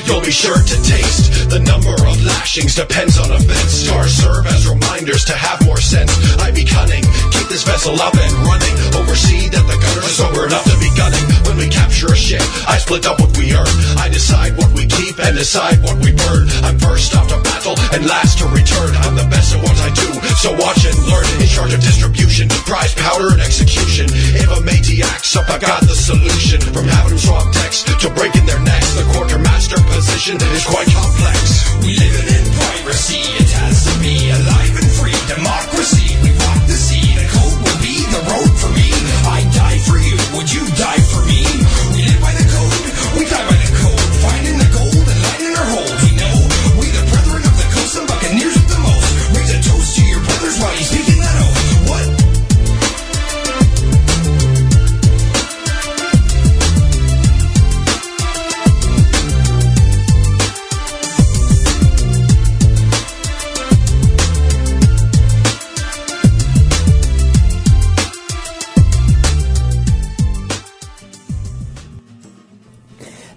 [0.05, 1.49] You'll be sure to taste.
[1.49, 3.87] The number of lashings depends on events.
[3.87, 6.11] Stars serve as reminders to have more sense.
[6.39, 8.75] I be cunning, keep this vessel up and running.
[8.99, 11.23] Oversee that the gunners are sober enough to be gunning.
[11.47, 13.71] When we capture a ship, I split up what we earn.
[13.97, 16.51] I decide what we keep and decide what we burn.
[16.67, 18.91] I'm first off to battle and last to return.
[19.07, 20.09] I'm the best at what I do,
[20.43, 21.27] so watch and learn.
[21.39, 24.11] In charge of distribution, prize powder and execution.
[24.35, 26.59] If a matey acts up, I got the solution.
[26.75, 31.69] From having swap decks to breaking their necks, the quartermaster position is quite complex.
[31.85, 35.13] We live in piracy, it has to be alive and free.
[35.29, 37.13] Democracy, we rock the sea.
[37.13, 38.89] The code will be the road for me.
[39.29, 41.30] I die for you, would you die for me?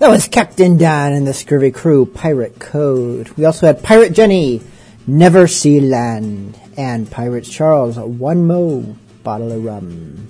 [0.05, 3.31] That was Captain Dan and the Scurvy Crew Pirate Code.
[3.39, 4.60] We also had Pirate Jenny,
[5.06, 10.28] Never See Land, and Pirates Charles, One Mo Bottle of Rum.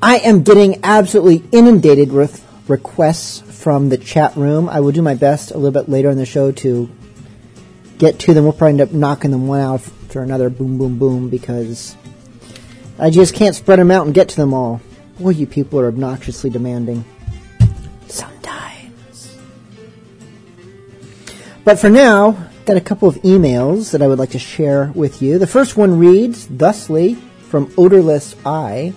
[0.00, 4.68] I am getting absolutely inundated with requests from the chat room.
[4.68, 6.88] I will do my best a little bit later in the show to
[7.98, 8.44] get to them.
[8.44, 11.96] We'll probably end up knocking them one out after another, boom, boom, boom, because
[13.00, 14.80] I just can't spread them out and get to them all.
[15.18, 17.04] Boy, you people are obnoxiously demanding.
[18.10, 19.38] Sometimes.
[21.64, 25.22] But for now, got a couple of emails that I would like to share with
[25.22, 25.38] you.
[25.38, 27.14] The first one reads thusly
[27.48, 28.92] from Odorless Eye.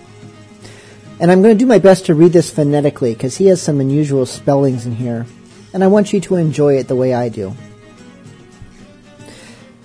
[1.19, 3.79] And I'm going to do my best to read this phonetically because he has some
[3.79, 5.25] unusual spellings in here.
[5.73, 7.55] And I want you to enjoy it the way I do.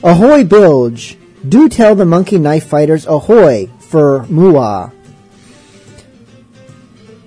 [0.03, 1.17] Ahoy Bilge!
[1.49, 4.93] Do tell the monkey knife fighters ahoy for Muah.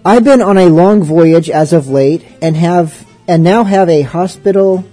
[0.03, 4.01] I've been on a long voyage as of late and have and now have a
[4.01, 4.83] hospital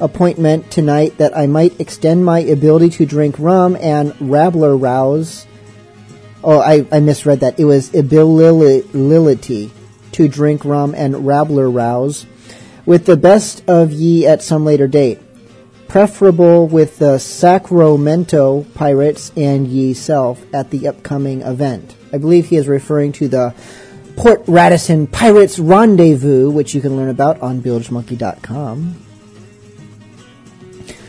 [0.00, 5.46] appointment tonight that I might extend my ability to drink rum and rabbler rouse.
[6.42, 7.60] Oh, I, I misread that.
[7.60, 9.70] It was ability
[10.10, 12.26] to drink rum and rabbler rouse
[12.84, 15.20] with the best of ye at some later date.
[15.86, 21.94] Preferable with the Sacramento Pirates and ye self at the upcoming event.
[22.12, 23.54] I believe he is referring to the
[24.16, 28.96] Port Radisson Pirates Rendezvous, which you can learn about on BilgeMonkey.com.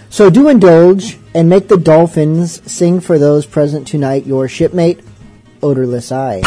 [0.09, 5.01] So do indulge and make the dolphins sing for those present tonight your shipmate,
[5.61, 6.41] Odorless Eye.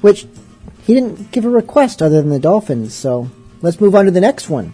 [0.00, 0.26] Which
[0.82, 3.30] he didn't give a request other than the dolphins, so
[3.62, 4.72] let's move on to the next one.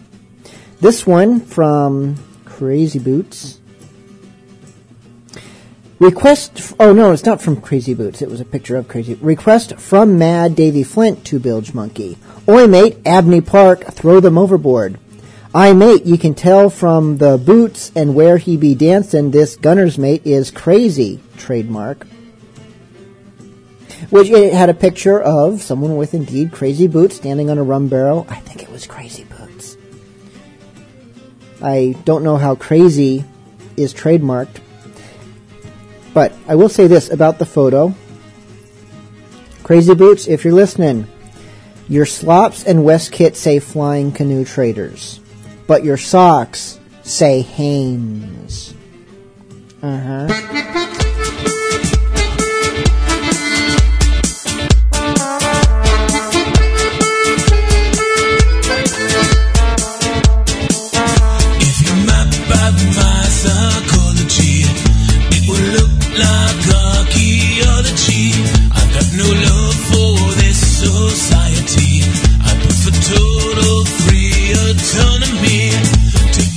[0.81, 3.60] This one from Crazy Boots.
[6.01, 6.72] Request.
[6.81, 8.22] Oh no, it's not from Crazy Boots.
[8.22, 9.14] It was a picture of Crazy.
[9.14, 12.16] Request from Mad Davy Flint to Bilge Monkey.
[12.48, 14.98] Oi mate, Abney Park, throw them overboard.
[15.55, 19.31] I mate, you can tell from the boots and where he be dancing.
[19.31, 21.20] This gunner's mate is crazy.
[21.36, 22.06] Trademark.
[24.09, 27.89] Which it had a picture of someone with indeed crazy boots standing on a rum
[27.89, 28.27] barrel.
[28.31, 29.77] I think it was Crazy Boots.
[31.60, 33.24] I don't know how crazy
[33.77, 34.60] is trademarked,
[36.12, 37.95] but I will say this about the photo.
[39.62, 41.07] Crazy Boots, if you're listening,
[41.89, 45.20] your slops and weskit say Flying Canoe Traders,
[45.66, 48.74] but your socks say Hanes.
[49.82, 50.90] Uh huh.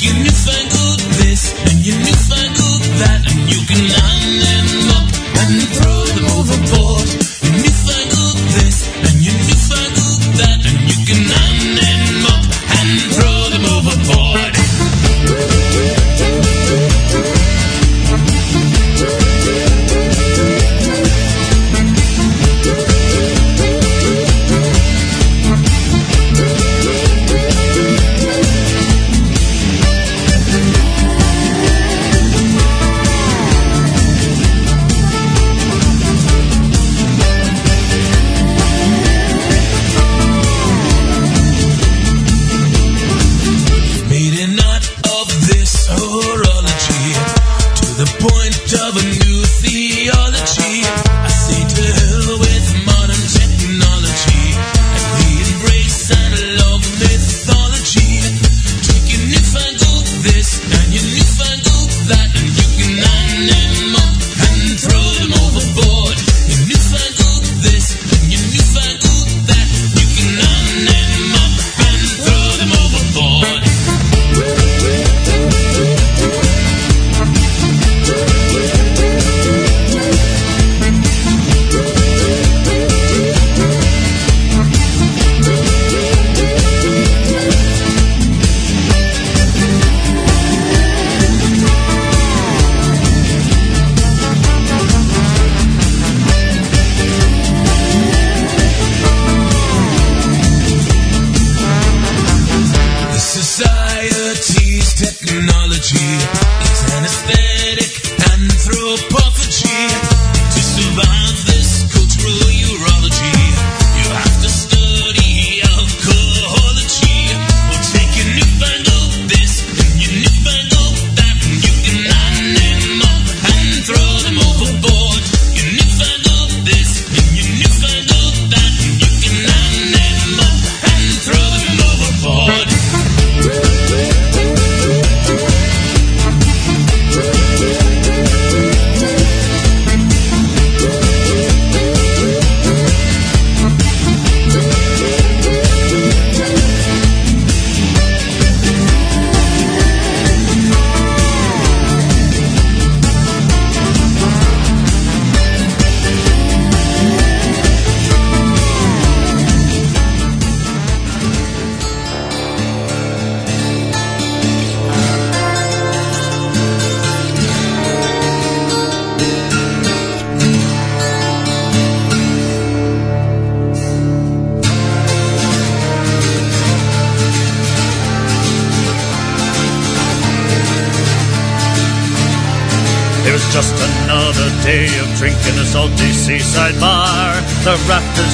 [0.04, 0.63] Take your newfangled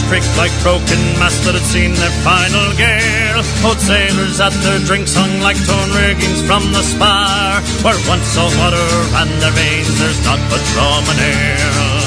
[0.10, 3.46] creaked like broken masts that had seen their final gale.
[3.62, 7.62] Old sailors at their drinks hung like torn riggings from the spar.
[7.86, 8.82] Where once salt water
[9.14, 12.02] ran their veins, there's not but rum and ale.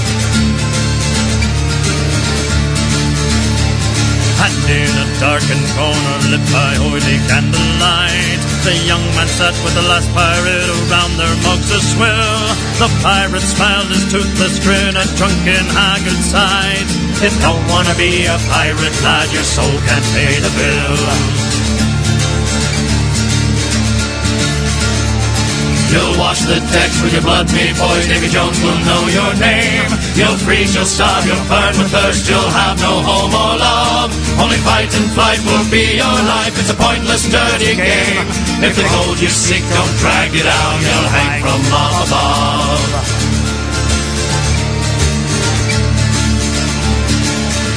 [4.42, 9.86] And in a darkened corner lit by oily candlelight, the young man sat with the
[9.86, 12.42] last pirate around their mugs of swill.
[12.82, 17.01] The pirate smiled his toothless grin at drunken haggard sight.
[17.22, 20.98] If you don't wanna be a pirate, lad, your soul can't pay the bill.
[25.94, 28.10] You'll wash the decks with your blood, me boys.
[28.10, 29.86] Davy Jones will know your name.
[30.18, 32.26] You'll freeze, you'll starve, you'll burn with thirst.
[32.28, 34.10] You'll have no home or love.
[34.42, 36.58] Only fight and flight will be your life.
[36.58, 38.26] It's a pointless, dirty game.
[38.66, 40.74] If they hold you sick, don't drag you down.
[40.82, 43.21] You'll hang from above.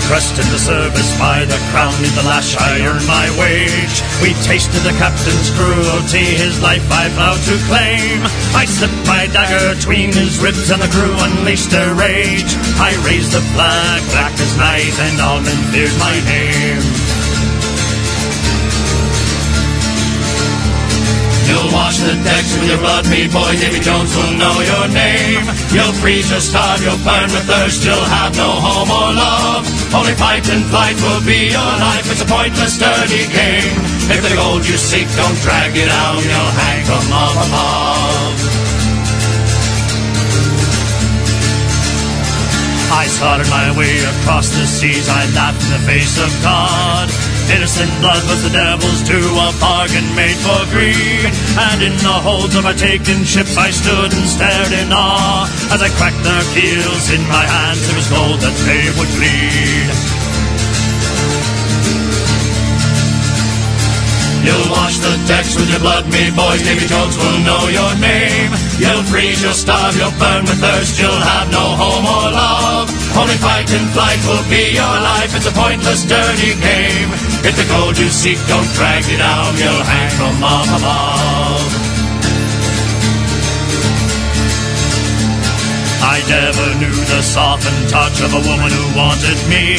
[0.06, 4.06] Trusted the service by the crown in the lash I earn my wage.
[4.22, 8.22] We tasted the captain's cruelty, his life I vowed to claim.
[8.54, 12.54] I slipped my dagger between his ribs and the crew unleashed their rage.
[12.78, 16.86] I raised the flag black as night and all men feared my name.
[21.50, 23.58] You'll wash the decks with your blood, me boy.
[23.58, 25.50] Davy Jones will know your name.
[25.74, 27.82] You'll freeze, you'll starve, you'll burn with thirst.
[27.84, 29.75] You'll have no home or love.
[29.96, 32.12] Only fight and flight will be your life.
[32.12, 33.72] It's a pointless, dirty game.
[34.12, 38.36] If the gold you seek don't drag you down, you'll hang from up above.
[42.92, 45.08] I slaughtered my way across the seas.
[45.08, 47.25] I laughed in the face of God.
[47.46, 51.30] Innocent blood was the devil's due, a bargain made for greed.
[51.70, 55.46] And in the holds of our taken ships, I stood and stared in awe.
[55.70, 59.90] As I cracked their keels in my hands, it was gold that they would bleed.
[64.46, 66.62] You'll wash the decks with your blood, me boys.
[66.62, 68.54] Davy Jones will know your name.
[68.78, 71.02] You'll freeze, you'll starve, you'll burn with thirst.
[71.02, 72.90] You'll have no home or love.
[73.18, 75.34] Only fight and flight will be your life.
[75.34, 77.35] It's a pointless, dirty game.
[77.46, 81.62] If the gold you seek don't drag you down, you'll hang from up above.
[86.02, 89.78] I never knew the softened touch of a woman who wanted me.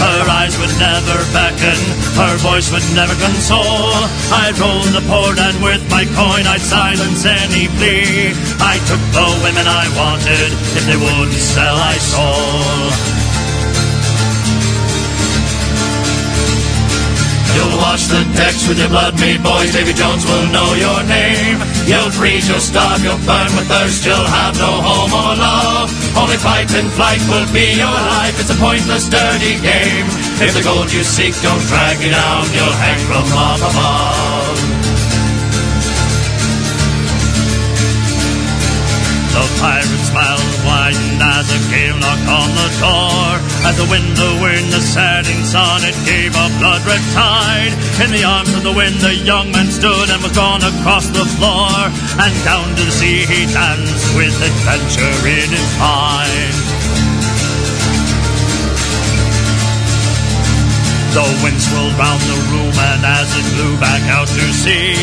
[0.00, 1.76] Her eyes would never beckon,
[2.16, 3.92] her voice would never console.
[4.32, 8.32] I'd roll the port and with my coin I'd silence any plea.
[8.56, 10.48] I took the women I wanted,
[10.80, 13.21] if they wouldn't sell I sold.
[17.54, 19.72] You'll wash the decks with your blood, me boys.
[19.72, 21.60] Davy Jones will know your name.
[21.84, 24.04] You'll freeze, you'll starve, you'll burn with thirst.
[24.04, 25.88] You'll have no home or love.
[26.16, 28.40] Only fight and flight will be your life.
[28.40, 30.06] It's a pointless, dirty game.
[30.40, 34.58] If the gold you seek don't drag you down, you'll hang from up above.
[39.32, 43.28] The pirate smiled widened as a gale knocked on the door.
[43.68, 47.74] As the wind blew in the setting sun, it gave a blood red tide.
[48.02, 51.24] In the arms of the wind, the young man stood and was drawn across the
[51.38, 51.70] floor.
[52.18, 56.81] And down to the sea he danced with adventure in his mind.
[61.12, 64.96] The wind swirled round the room, and as it blew back out to sea,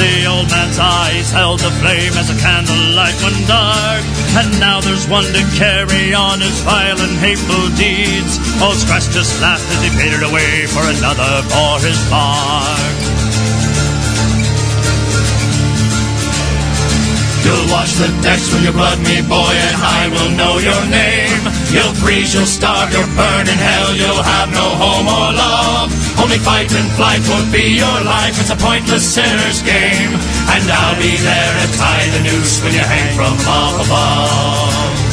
[0.00, 4.00] the old man's eyes held the flame as the candlelight went dark.
[4.40, 8.40] And now there's one to carry on his vile and hateful deeds.
[8.64, 13.19] Old Scratch just laughed as he faded away for another for his mark.
[17.44, 21.40] You'll wash the decks with your blood, me boy, and I will know your name.
[21.72, 25.88] You'll freeze, you'll starve, you'll burn in hell, you'll have no home or love.
[26.20, 30.12] Only fight and flight will be your life, it's a pointless sinner's game.
[30.52, 35.09] And I'll be there to tie the noose when you hang from up above.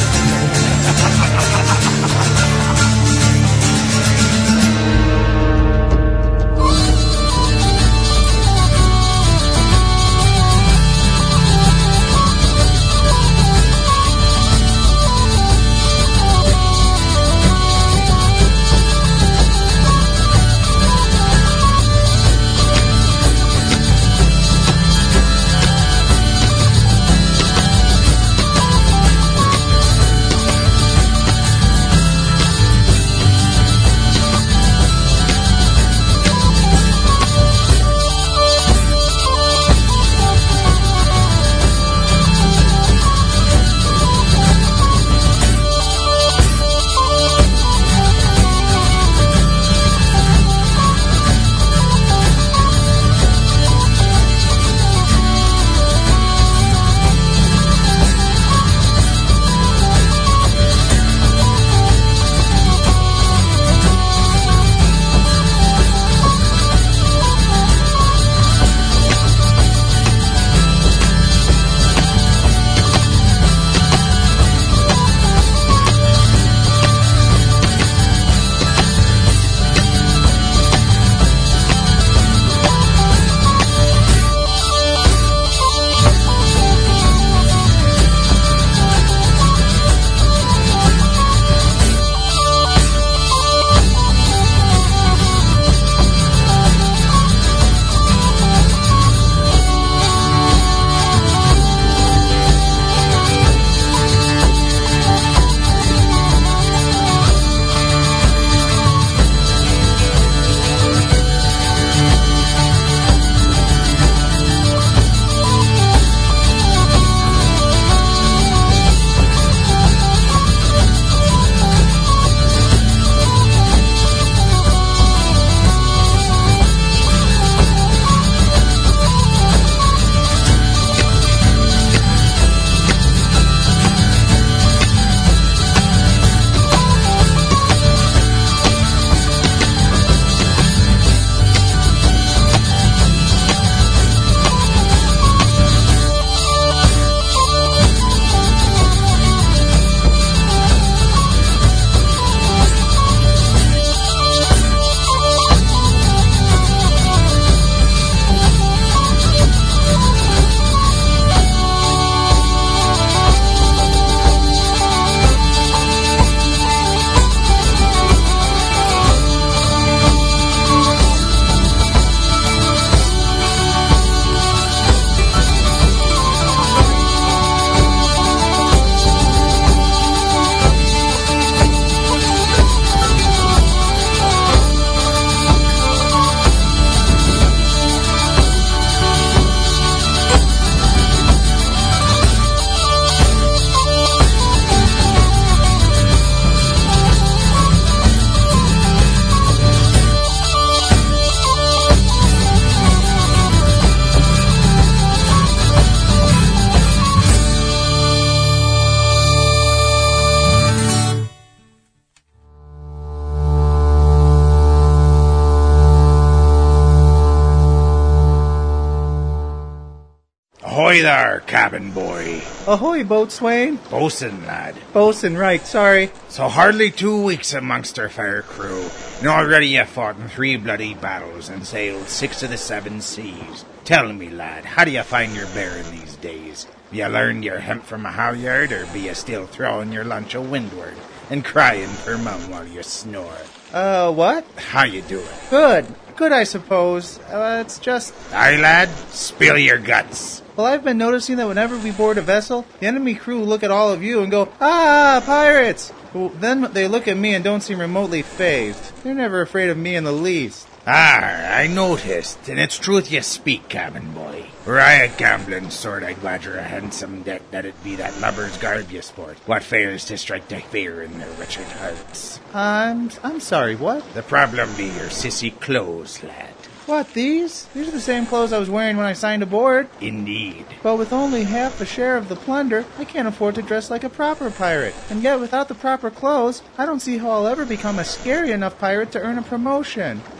[222.98, 223.76] Ahoy, boatswain.
[223.90, 224.74] Bosun, lad.
[224.92, 226.10] Bosun, right, sorry.
[226.28, 228.88] So hardly two weeks amongst our fair crew,
[229.18, 233.64] and already you fought in three bloody battles and sailed six of the seven seas.
[233.84, 236.66] Tell me, lad, how do you find your bearing these days?
[236.90, 240.40] You learned your hemp from a halyard, or be you still throwing your lunch a
[240.40, 240.94] windward
[241.30, 243.38] and crying for mum while you snore?
[243.72, 244.44] Uh, what?
[244.56, 245.24] How you doing?
[245.50, 245.86] Good.
[246.16, 247.20] Good, I suppose.
[247.30, 248.12] Uh, it's just.
[248.32, 250.42] Aye, lad, spill your guts.
[250.58, 253.70] Well, I've been noticing that whenever we board a vessel, the enemy crew look at
[253.70, 255.92] all of you and go, Ah, pirates!
[256.12, 258.92] Well, then they look at me and don't seem remotely phased.
[259.04, 260.66] They're never afraid of me in the least.
[260.84, 264.46] Ah, I noticed, and it's truth you speak, cabin boy.
[264.66, 268.56] Were I a gambling sort, I'd wager a handsome debt that it be that lubber's
[268.56, 269.38] garb you sport.
[269.46, 272.40] What fails to strike the fear in their wretched hearts?
[272.52, 273.76] I'm I'm sorry.
[273.76, 274.12] What?
[274.14, 276.57] The problem be your sissy clothes, lad.
[276.88, 277.12] What?
[277.12, 277.66] These?
[277.74, 279.90] These are the same clothes I was wearing when I signed aboard.
[280.00, 280.64] Indeed.
[280.82, 284.04] But with only half a share of the plunder, I can't afford to dress like
[284.04, 284.94] a proper pirate.
[285.10, 288.52] And yet, without the proper clothes, I don't see how I'll ever become a scary
[288.52, 290.22] enough pirate to earn a promotion.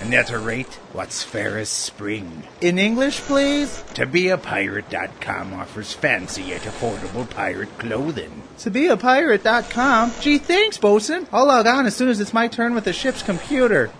[0.00, 2.44] and at a rate what's fair as spring.
[2.60, 3.82] In English, please?
[3.94, 8.42] ToBeAPirate.com offers fancy yet affordable pirate clothing.
[8.58, 10.12] ToBeAPirate.com?
[10.20, 11.26] Gee, thanks, bosun.
[11.32, 13.90] I'll log on as soon as it's my turn with the ship's computer.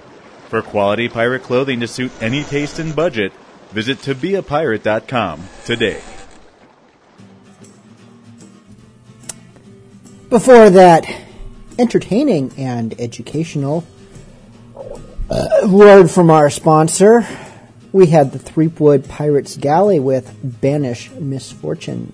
[0.49, 3.33] For quality pirate clothing to suit any taste and budget,
[3.71, 6.01] visit tobeapirate.com today.
[10.31, 11.07] Before that,
[11.79, 13.85] entertaining and educational
[15.31, 17.27] uh, word from our sponsor,
[17.93, 22.13] we had the Threepwood Pirates Galley with Banish Misfortune.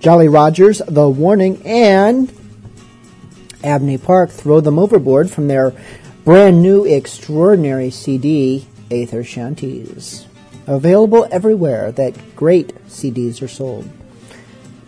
[0.00, 2.32] Jolly Rogers, The Warning, and
[3.64, 5.74] Abney Park throw them overboard from their
[6.24, 10.26] brand new extraordinary CD, Aether Shanties.
[10.66, 13.88] Available everywhere that great CDs are sold.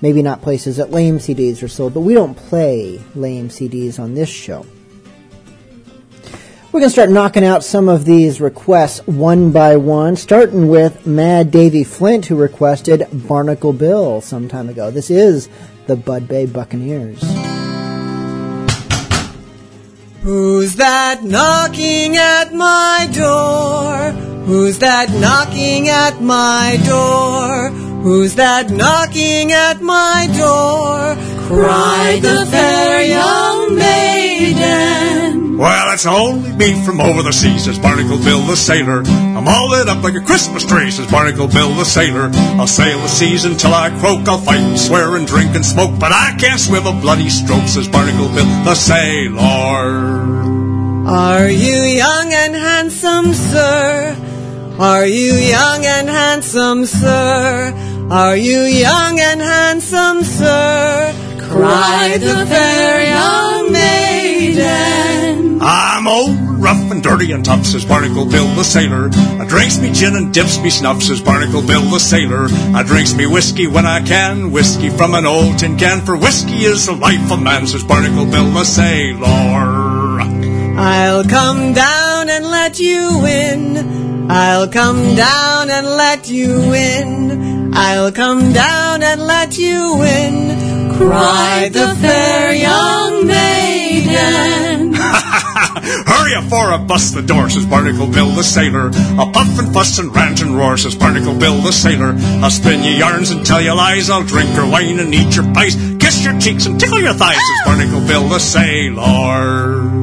[0.00, 4.14] Maybe not places that lame CDs are sold, but we don't play lame CDs on
[4.14, 4.64] this show.
[6.72, 11.04] We're going to start knocking out some of these requests one by one, starting with
[11.04, 14.92] Mad Davy Flint, who requested Barnacle Bill some time ago.
[14.92, 15.48] This is
[15.88, 17.20] the Bud Bay Buccaneers.
[20.22, 24.12] Who's that knocking at my door?
[24.44, 27.70] Who's that knocking at my door?
[28.02, 31.16] Who's that knocking at my door?
[31.48, 35.29] Cried the fair young maiden.
[35.60, 39.02] Well, it's only me from over the seas, says Barnacle Bill the sailor.
[39.04, 42.30] I'm all lit up like a Christmas tree, says Barnacle Bill the sailor.
[42.58, 46.00] I'll sail the seas until I croak, I'll fight and swear and drink and smoke,
[46.00, 49.36] but I can't swim a bloody stroke, says Barnacle Bill the sailor.
[51.06, 54.16] Are you young and handsome, sir?
[54.78, 58.08] Are you young and handsome, sir?
[58.10, 61.12] Are you young and handsome, sir?
[61.50, 65.09] Cried the fair young maiden.
[65.62, 69.10] I'm old, rough and dirty and tough, says Barnacle Bill the sailor.
[69.12, 72.48] I drinks me gin and dips me snuff, says Barnacle Bill the sailor.
[72.74, 76.64] I drinks me whiskey when I can, whiskey from an old tin can, for whiskey
[76.64, 80.20] is the life of man, says Barnacle Bill the sailor.
[80.80, 84.30] I'll come down and let you in.
[84.30, 87.74] I'll come down and let you in.
[87.74, 90.96] I'll come down and let you in.
[90.96, 94.69] Cried the fair young maiden.
[96.06, 98.90] Hurry up for a bust the door, says Barnacle Bill the sailor.
[99.18, 102.14] I'll puff and fuss and rant and roar, says Barnacle Bill the sailor.
[102.42, 104.10] I'll spin you yarns and tell you lies.
[104.10, 105.76] I'll drink your wine and eat your pies.
[105.98, 110.00] Kiss your cheeks and tickle your thighs, says Barnacle Bill the sailor.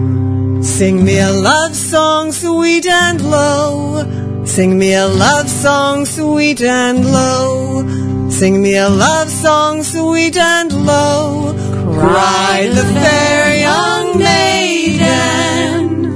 [0.63, 4.43] Sing me a love song sweet and low.
[4.45, 8.29] Sing me a love song sweet and low.
[8.29, 11.53] Sing me a love song sweet and low.
[11.93, 14.56] Cried the fair young maiden.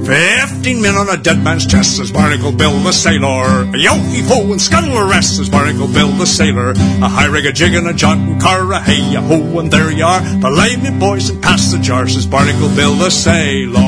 [0.04, 3.62] Fifteen men on a dead man's chest, says Barnacle Bill the sailor.
[3.62, 6.70] A yo heave ho and scuttle arrest, says Barnacle Bill the sailor.
[6.70, 9.92] A high rig a jig and a jaunting car, a hey a ho and there
[9.92, 10.20] you are.
[10.40, 13.80] Belay me boys and pass the jar, says Barnacle Bill the sailor.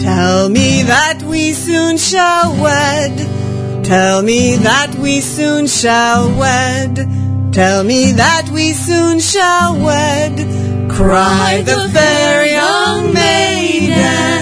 [0.00, 3.84] Tell me that we soon shall wed.
[3.84, 6.96] Tell me that we soon shall wed.
[7.52, 10.90] Tell me that we soon shall wed.
[10.90, 14.39] Cried the fair young maiden.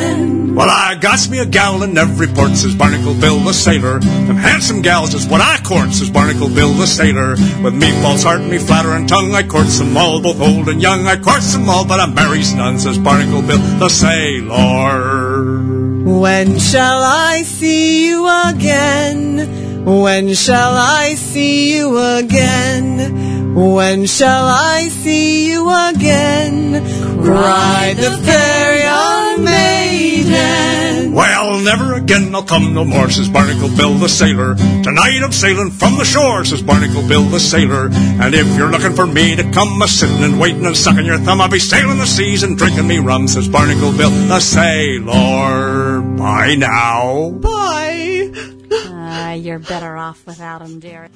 [0.58, 4.00] Well, I got me a gal in every port, says Barnacle Bill the sailor.
[4.00, 7.36] Them handsome gals is what I court, says Barnacle Bill the sailor.
[7.62, 11.06] With me false heart me flattering tongue, I courts them all, both old and young.
[11.06, 15.62] I courts them all, but I marries none, says Barnacle Bill the sailor.
[16.02, 19.84] When shall I see you again?
[19.84, 23.37] When shall I see you again?
[23.54, 26.84] When shall I see you again?
[27.22, 31.12] Cried the fair young maiden.
[31.12, 34.54] Well, never again I'll come no more, says Barnacle Bill the sailor.
[34.54, 37.88] Tonight I'm sailing from the shore, says Barnacle Bill the sailor.
[37.90, 41.18] And if you're looking for me to come a sitting and waiting and sucking your
[41.18, 46.00] thumb, I'll be sailing the seas and drinking me rum, says Barnacle Bill the sailor.
[46.00, 47.30] Bye now.
[47.30, 48.32] Bye.
[48.70, 51.08] Uh, you're better off without him, dear.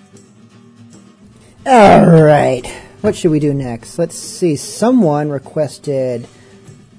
[1.65, 2.67] All right.
[3.03, 3.99] What should we do next?
[3.99, 4.57] Let's see.
[4.57, 6.27] Someone requested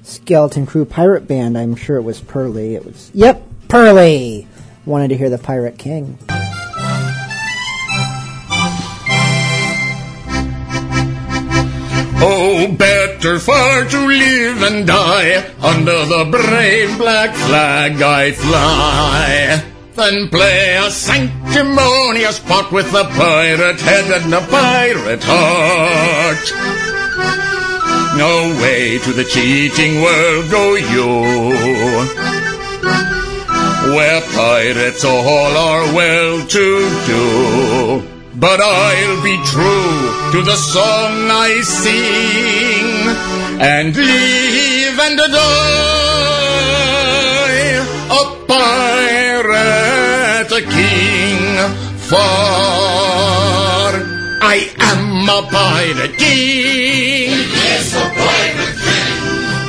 [0.04, 1.58] Skeleton Crew Pirate Band.
[1.58, 2.76] I'm sure it was Pearly.
[2.76, 3.12] It was.
[3.14, 4.48] Yep, Pearly.
[4.86, 6.18] Wanted to hear the Pirate King.
[12.26, 20.30] Oh, better far to live and die under the brave black flag I fly than
[20.30, 26.46] play a sanctimonious part with a pirate head and a pirate heart.
[28.18, 31.06] No way to the cheating world go you,
[33.96, 38.04] where pirates all are well to do.
[38.36, 46.03] But I'll be true to the song I sing and live and die a
[48.54, 51.42] pirate, king.
[52.10, 52.20] For
[54.56, 54.58] I
[54.92, 57.32] am a pirate king.
[57.32, 59.12] Yes, a pirate king.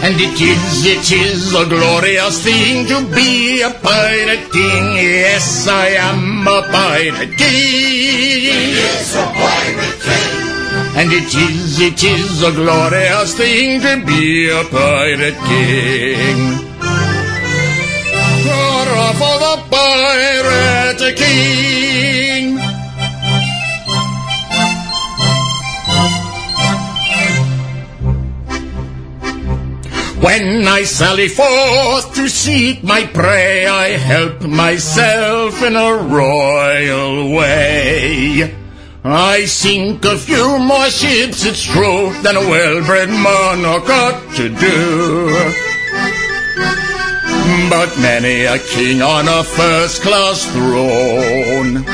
[0.05, 4.97] And it is, it is a glorious thing to be a pirate king.
[4.97, 8.75] Yes, I am a pirate king.
[8.83, 10.33] Yes, a pirate king.
[10.97, 16.74] And it is, it is a glorious thing to be a pirate king.
[18.95, 22.57] Hurrah for the pirate king.
[30.23, 38.55] When I sally forth to seek my prey, I help myself in a royal way.
[39.03, 45.55] I sink a few more ships, it's true, than a well-bred monarch ought to do.
[47.71, 51.85] But many a king on a first-class throne,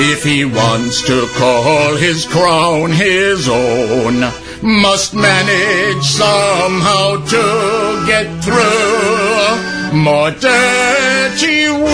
[0.00, 4.24] if he wants to call his crown his own,
[4.62, 11.92] must manage somehow to get through more dirty work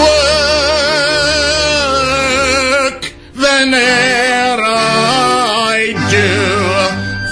[3.35, 6.31] than e'er I do.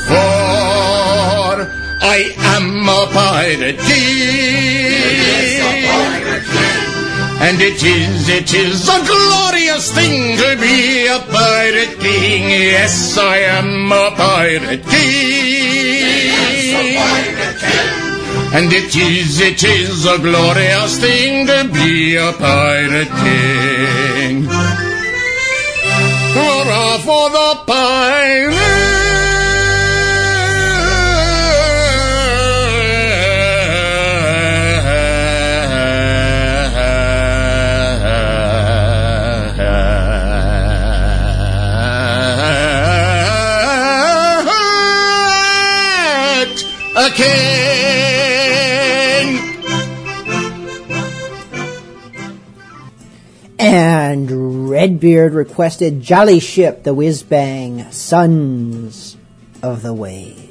[0.09, 1.55] For
[2.03, 2.19] I
[2.57, 3.81] am a pirate
[7.49, 12.51] And it is, it is a glorious thing to be a pirate king.
[12.51, 16.27] Yes, I am a pirate king.
[18.53, 24.47] And it is, it is a glorious thing to be a pirate king.
[26.35, 29.06] Hurrah for the pirate,
[53.67, 59.17] And Redbeard requested Jolly Ship, the Whiz Bang, Sons
[59.61, 60.46] of the Wave.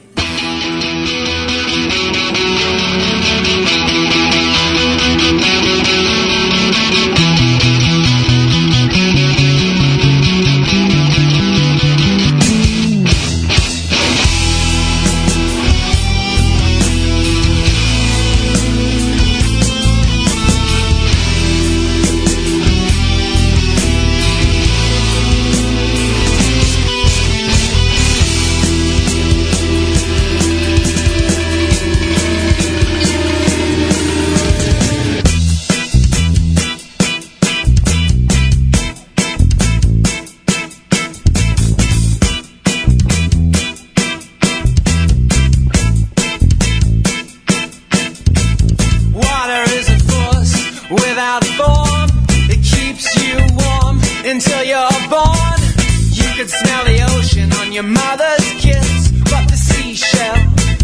[57.75, 60.37] your mother's kiss, but the seashell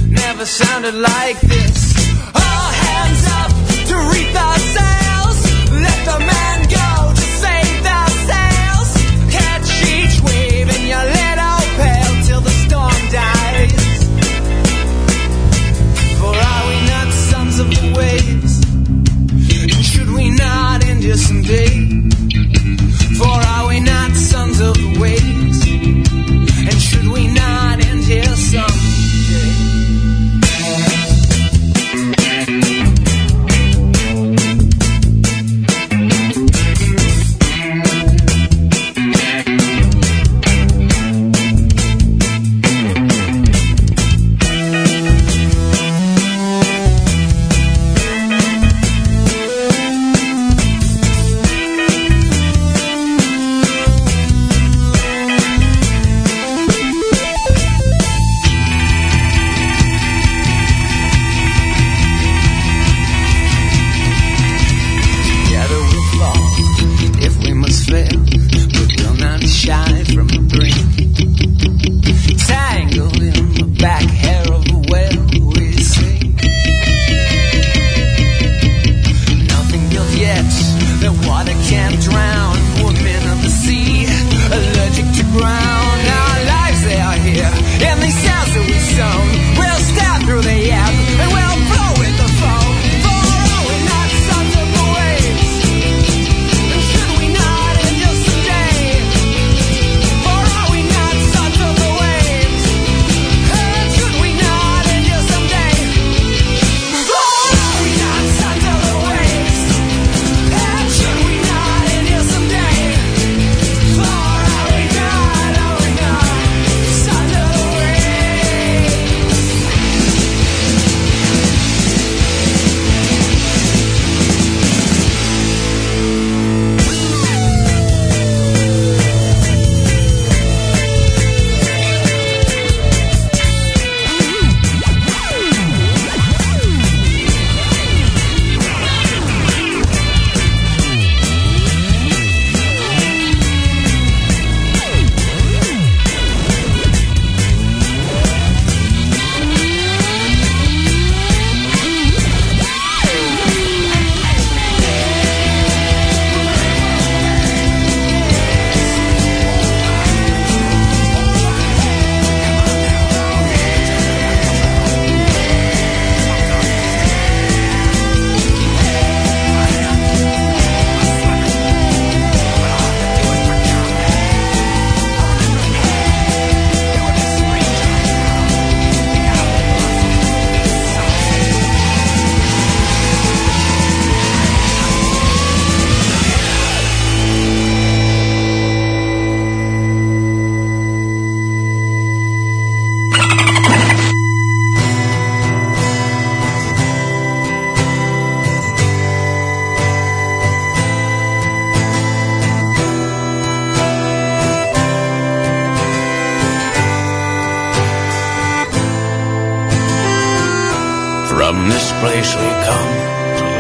[0.10, 1.71] never sounded like this.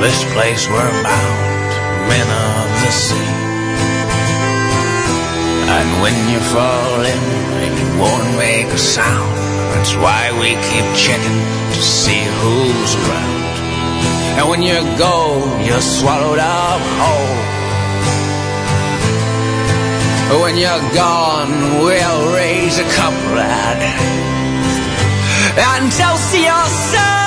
[0.02, 1.70] this place we're bound,
[2.10, 3.32] men of the sea.
[5.78, 7.24] And when you fall in,
[7.78, 9.38] you won't make a sound.
[9.74, 11.42] That's why we keep checking
[11.76, 13.42] to see who's around.
[14.42, 17.38] And when you go, you're swallowed up whole.
[20.42, 21.54] When you're gone,
[21.86, 23.78] we'll raise a cup, lad,
[25.70, 27.21] and toast to your soul.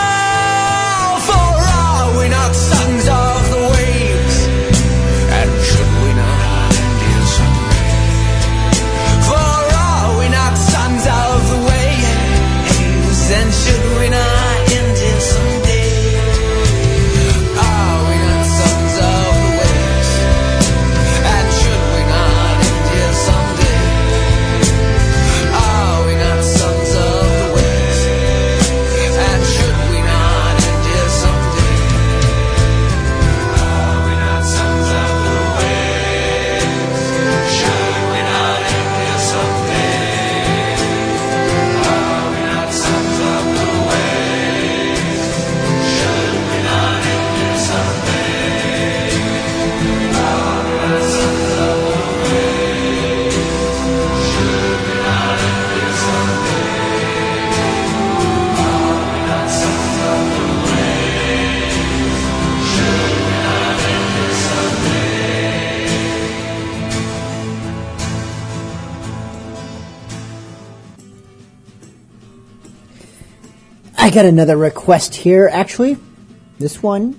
[74.14, 75.50] Got another request here.
[75.52, 75.96] Actually,
[76.60, 77.18] this one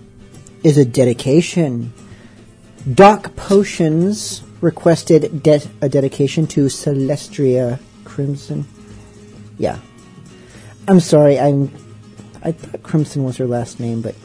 [0.63, 1.91] is a dedication.
[2.91, 8.65] Doc Potions requested de- a dedication to Celestria Crimson.
[9.57, 9.79] Yeah.
[10.87, 11.37] I'm sorry.
[11.37, 11.69] I'm.
[12.41, 14.15] I thought Crimson was her last name, but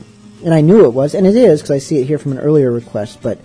[0.45, 2.39] and I knew it was, and it is because I see it here from an
[2.39, 3.21] earlier request.
[3.21, 3.39] But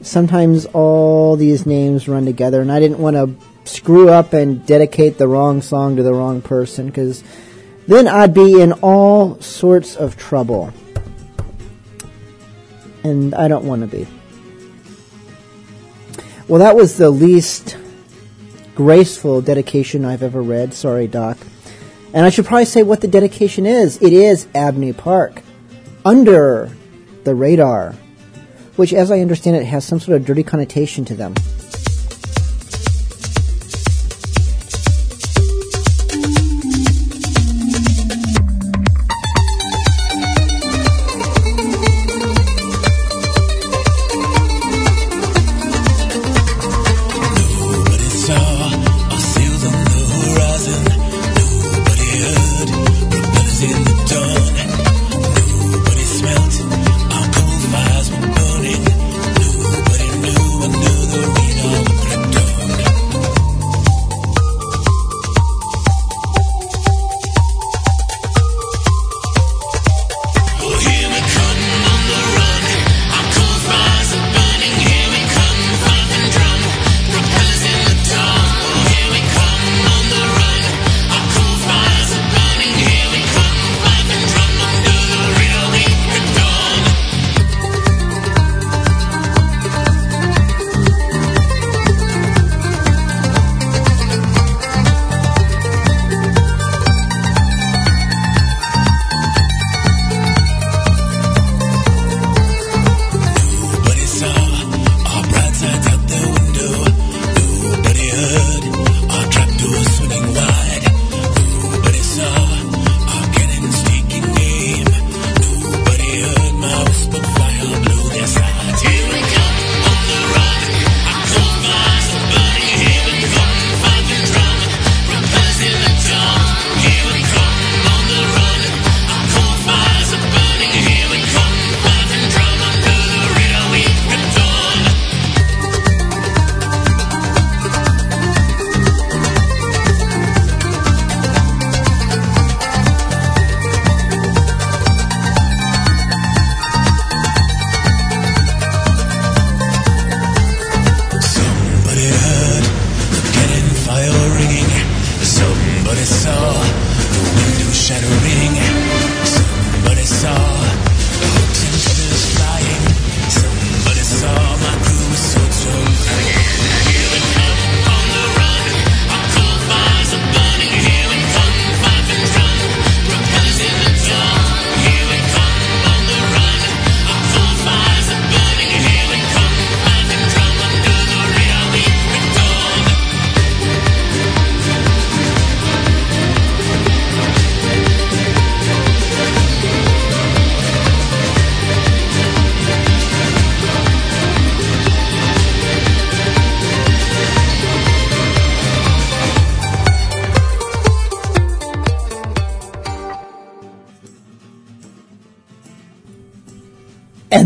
[0.00, 3.36] sometimes all these names run together, and I didn't want to
[3.70, 7.22] screw up and dedicate the wrong song to the wrong person because
[7.86, 10.72] then I'd be in all sorts of trouble.
[13.04, 14.06] And I don't want to be.
[16.48, 17.76] Well, that was the least
[18.74, 20.74] graceful dedication I've ever read.
[20.74, 21.38] Sorry, Doc.
[22.12, 24.00] And I should probably say what the dedication is.
[24.02, 25.42] It is Abney Park.
[26.04, 26.70] Under
[27.24, 27.94] the radar.
[28.76, 31.34] Which, as I understand it, has some sort of dirty connotation to them.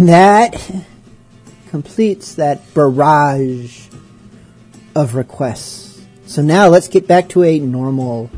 [0.07, 0.85] And that
[1.71, 3.89] completes that barrage
[4.95, 6.01] of requests.
[6.27, 8.31] So now let's get back to a normal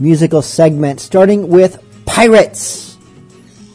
[0.00, 2.98] musical segment, starting with Pirates,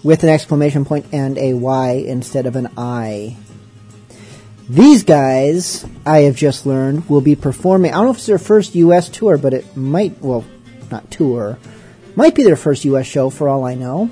[0.04, 3.38] with an exclamation point and a Y instead of an I.
[4.68, 7.94] These guys, I have just learned, will be performing.
[7.94, 9.08] I don't know if it's their first U.S.
[9.08, 10.44] tour, but it might, well,
[10.92, 11.58] not tour,
[12.18, 13.08] might be their first U.S.
[13.08, 14.10] show for all I know.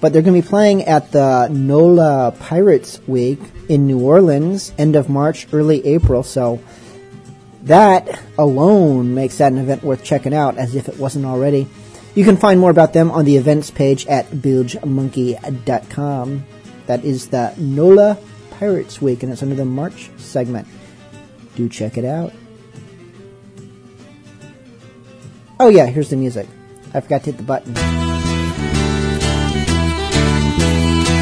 [0.00, 4.96] But they're going to be playing at the NOLA Pirates Week in New Orleans, end
[4.96, 6.22] of March, early April.
[6.22, 6.60] So
[7.62, 11.68] that alone makes that an event worth checking out, as if it wasn't already.
[12.14, 16.44] You can find more about them on the events page at bilgemonkey.com.
[16.86, 18.18] That is the NOLA
[18.58, 20.66] Pirates Week, and it's under the March segment.
[21.54, 22.32] Do check it out.
[25.60, 26.48] Oh, yeah, here's the music.
[26.94, 28.07] I forgot to hit the button.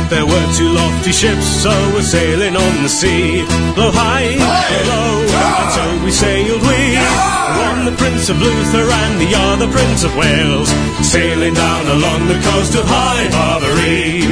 [0.09, 3.45] There were two lofty ships, so we're sailing on the sea.
[3.75, 4.39] Blow high,
[4.87, 6.95] blow low, so we sailed we.
[7.67, 10.71] one the Prince of Luther and the other Prince of Wales,
[11.03, 14.23] sailing down along the coast of High Barbary.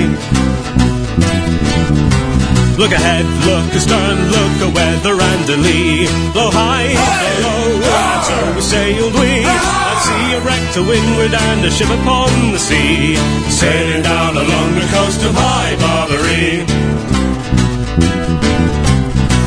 [2.78, 6.06] Look ahead, look astern, look a weather and a lee.
[6.32, 6.94] Blow high,
[7.42, 9.83] blow low, so we sailed we.
[10.04, 13.16] See a wreck to windward and a ship upon the sea,
[13.48, 16.64] sailing down along the coast of High Barbary.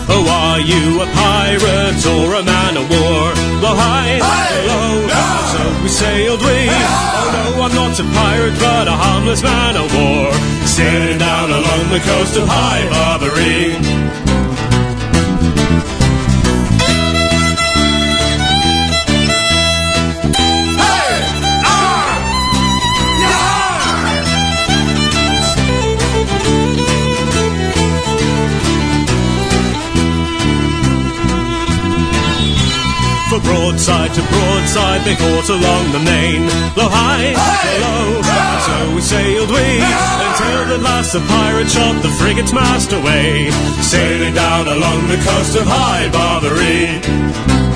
[0.10, 3.24] Oh, are you a pirate or a man of war?
[3.62, 6.58] Blow high, blow low, and so we sailed we.
[7.20, 10.34] Oh no, I'm not a pirate, but a harmless man of war,
[10.66, 14.47] sailing down along the coast of High Barbary.
[33.38, 36.41] For broadside to broadside they fought along the main.
[36.73, 42.01] Blow high, blow low, and so we sailed we until at last the pirate shot
[42.01, 43.51] the frigate's mast away,
[43.84, 47.66] sailing down along the coast of High Barbary.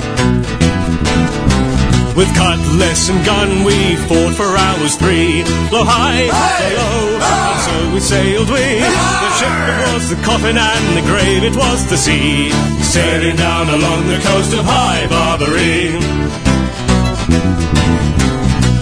[2.22, 5.42] With cutlass and gun we fought for hours three.
[5.74, 8.78] Blow high, blow low, and so we sailed we.
[8.78, 12.54] The ship it was the coffin and the grave it was the sea.
[12.78, 15.98] Sailing down along the coast of High Barbary.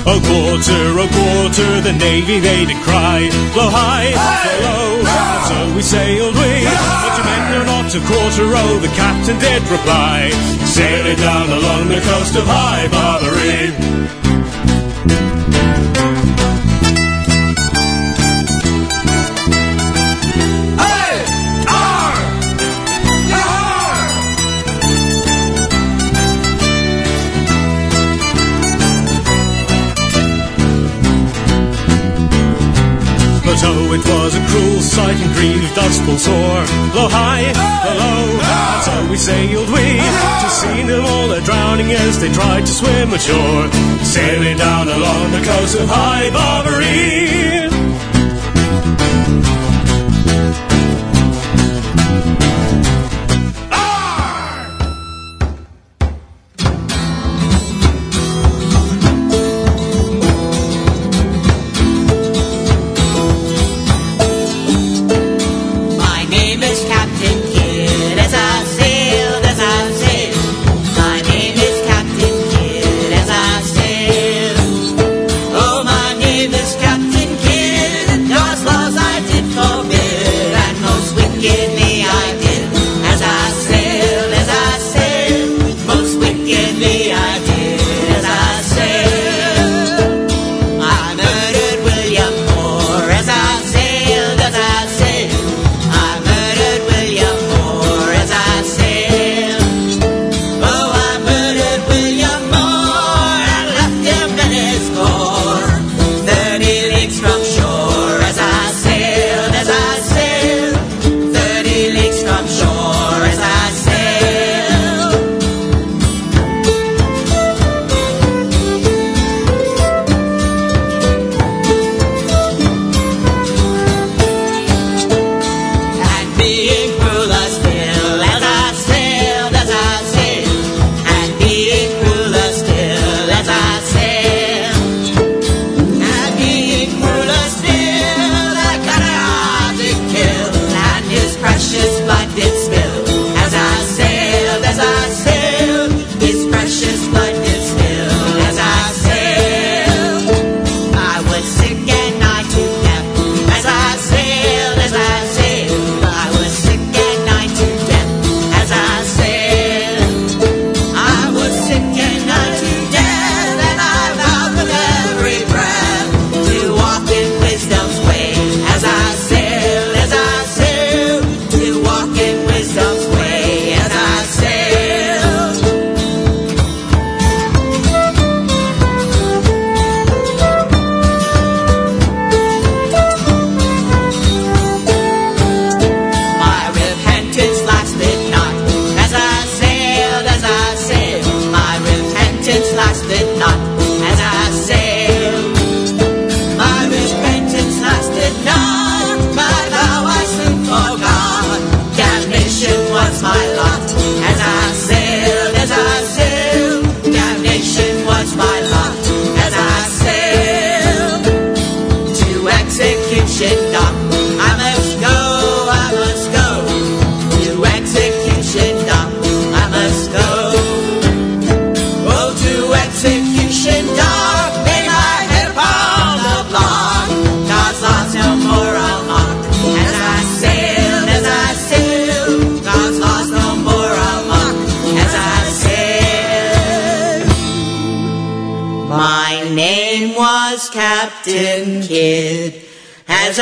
[0.05, 3.25] Oh quarter, oh quarter, the navy they did cry.
[3.57, 4.12] Blow high,
[4.61, 7.20] blow low, and so we sailed we.
[7.91, 10.31] Not a quarter, oh, the captain did reply.
[10.65, 14.20] Sailing down along the coast of High Barbary.
[33.62, 36.65] Oh, it was a cruel sight and grieved us full sore.
[36.93, 37.53] Blow high,
[37.85, 42.32] blow low, and so we sailed we to see them all a drowning as they
[42.32, 43.70] tried to swim ashore,
[44.03, 47.70] sailing down along the coast of High Barbary.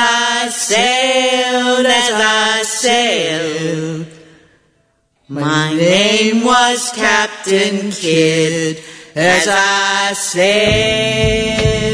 [0.00, 4.06] I sailed, as I sailed.
[5.28, 8.82] My name was Captain Kidd.
[9.14, 11.88] As I sailed.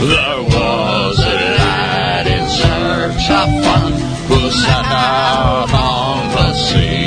[0.00, 3.92] There was a lad in search of fun
[4.28, 7.05] who set out on the sea.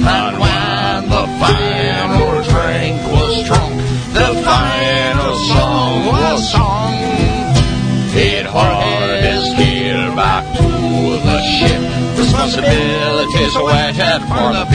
[0.06, 3.76] And when the final drink was drunk,
[4.14, 6.94] the final song was sung.
[8.14, 11.82] He'd hauled his gear back to the ship.
[12.18, 14.66] Responsibilities awaited for the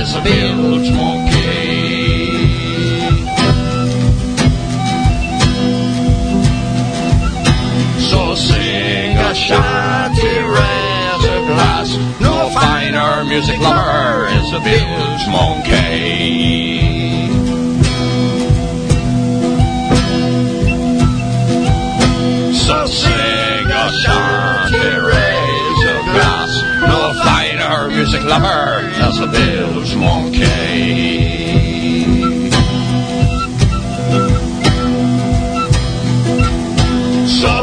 [0.00, 1.58] is a bilge monkey.
[8.08, 11.88] So sing a shanty, raise a glass.
[12.20, 16.68] No finer music lover is a bilge monkey.
[22.52, 26.52] So sing a shanty, raise a glass.
[26.92, 29.87] No finer music lover as a bilge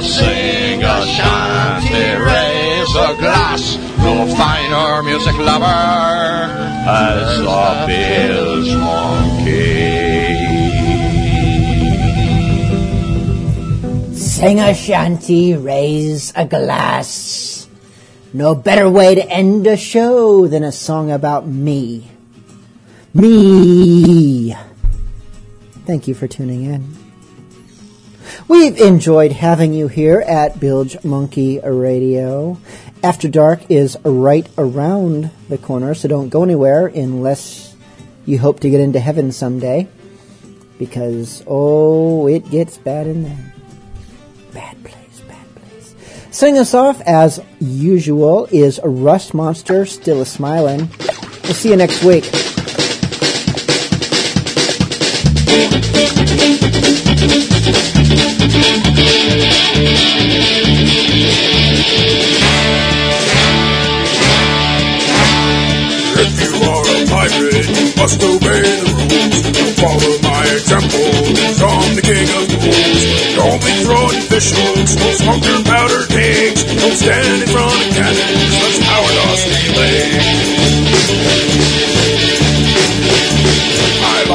[0.06, 3.78] sing a shanty, raise a glass.
[3.98, 9.76] No finer music lover as a bilge monkey.
[14.16, 17.68] Sing a shanty, raise a glass.
[18.34, 22.15] No better way to end a show than a song about me.
[23.16, 24.54] Me.
[25.86, 26.94] Thank you for tuning in.
[28.50, 32.60] We've enjoyed having you here at Bilge Monkey Radio.
[33.02, 37.74] After Dark is right around the corner, so don't go anywhere unless
[38.26, 39.88] you hope to get into heaven someday.
[40.78, 43.54] Because, oh, it gets bad in there.
[44.52, 45.96] Bad place, bad place.
[46.32, 50.90] Sing us off, as usual, is Rust Monster, still a smiling.
[51.44, 52.30] We'll see you next week.
[68.06, 69.41] Must obey the rules.
[69.82, 71.10] Follow my example,
[71.65, 73.02] I'm the king of the fools.
[73.34, 76.64] Don't be throwing fish hooks, don't smoke your powder kegs.
[76.65, 79.95] Don't stand in front of cannons, let's power lost relay.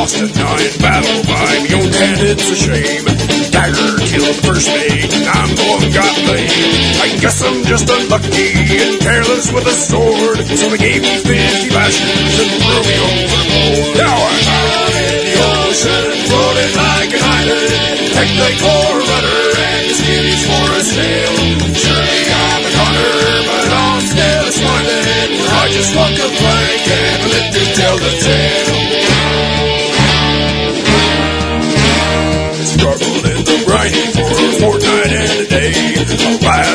[0.00, 3.04] Lost a giant battle by my own hand, it's a shame.
[3.52, 6.96] Dagger killed the first mate, and I'm the one got blamed.
[7.04, 11.76] I guess I'm just unlucky and careless with a sword, so they gave me 50
[11.76, 14.00] lashes and threw me overboard.
[14.00, 15.36] Now I'm out in the
[15.68, 18.00] ocean, floating like an island.
[18.16, 21.39] Take the core rudder and the skivvies for a sail.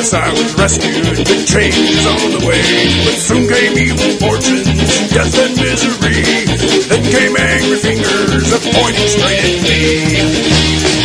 [0.05, 2.61] Alas, I was rescued, big changes on the way.
[3.05, 6.21] But soon came evil fortunes, death and misery.
[6.87, 11.04] Then came angry fingers, a pointing straight at me.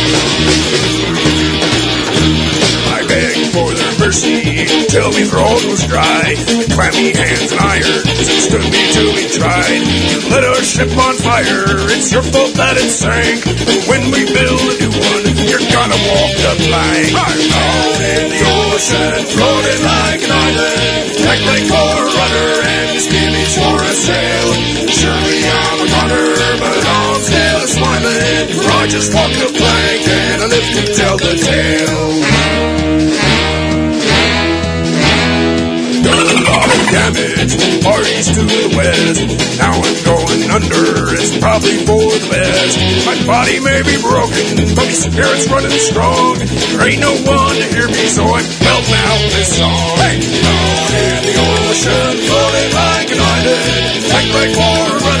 [4.01, 6.33] Mercy till me throat was dry.
[6.73, 8.09] Clammy hands and irons
[8.41, 9.81] stood me till we tried.
[10.09, 13.45] You lit our ship on fire, it's your fault that it sank.
[13.85, 17.13] When we build a new one, you're gonna walk the plank.
[17.13, 18.41] I'm out in the
[18.73, 21.05] ocean, floating like an island.
[21.21, 24.49] Act like a rudder and skimmies for a sail.
[24.89, 28.49] Surely I'm a gunner, but I'm still smiling.
[28.49, 33.30] For I just walk the plank and I live to tell the tale.
[37.81, 39.25] Parties to the west.
[39.57, 42.77] Now I'm going under, it's probably for the best.
[43.05, 46.37] My body may be broken, but my spirit's running strong.
[46.37, 49.97] There ain't no one to hear me, so I'm belting out this song.
[49.99, 54.01] Hey, out in the ocean, floating like an island.
[54.13, 55.20] Like for a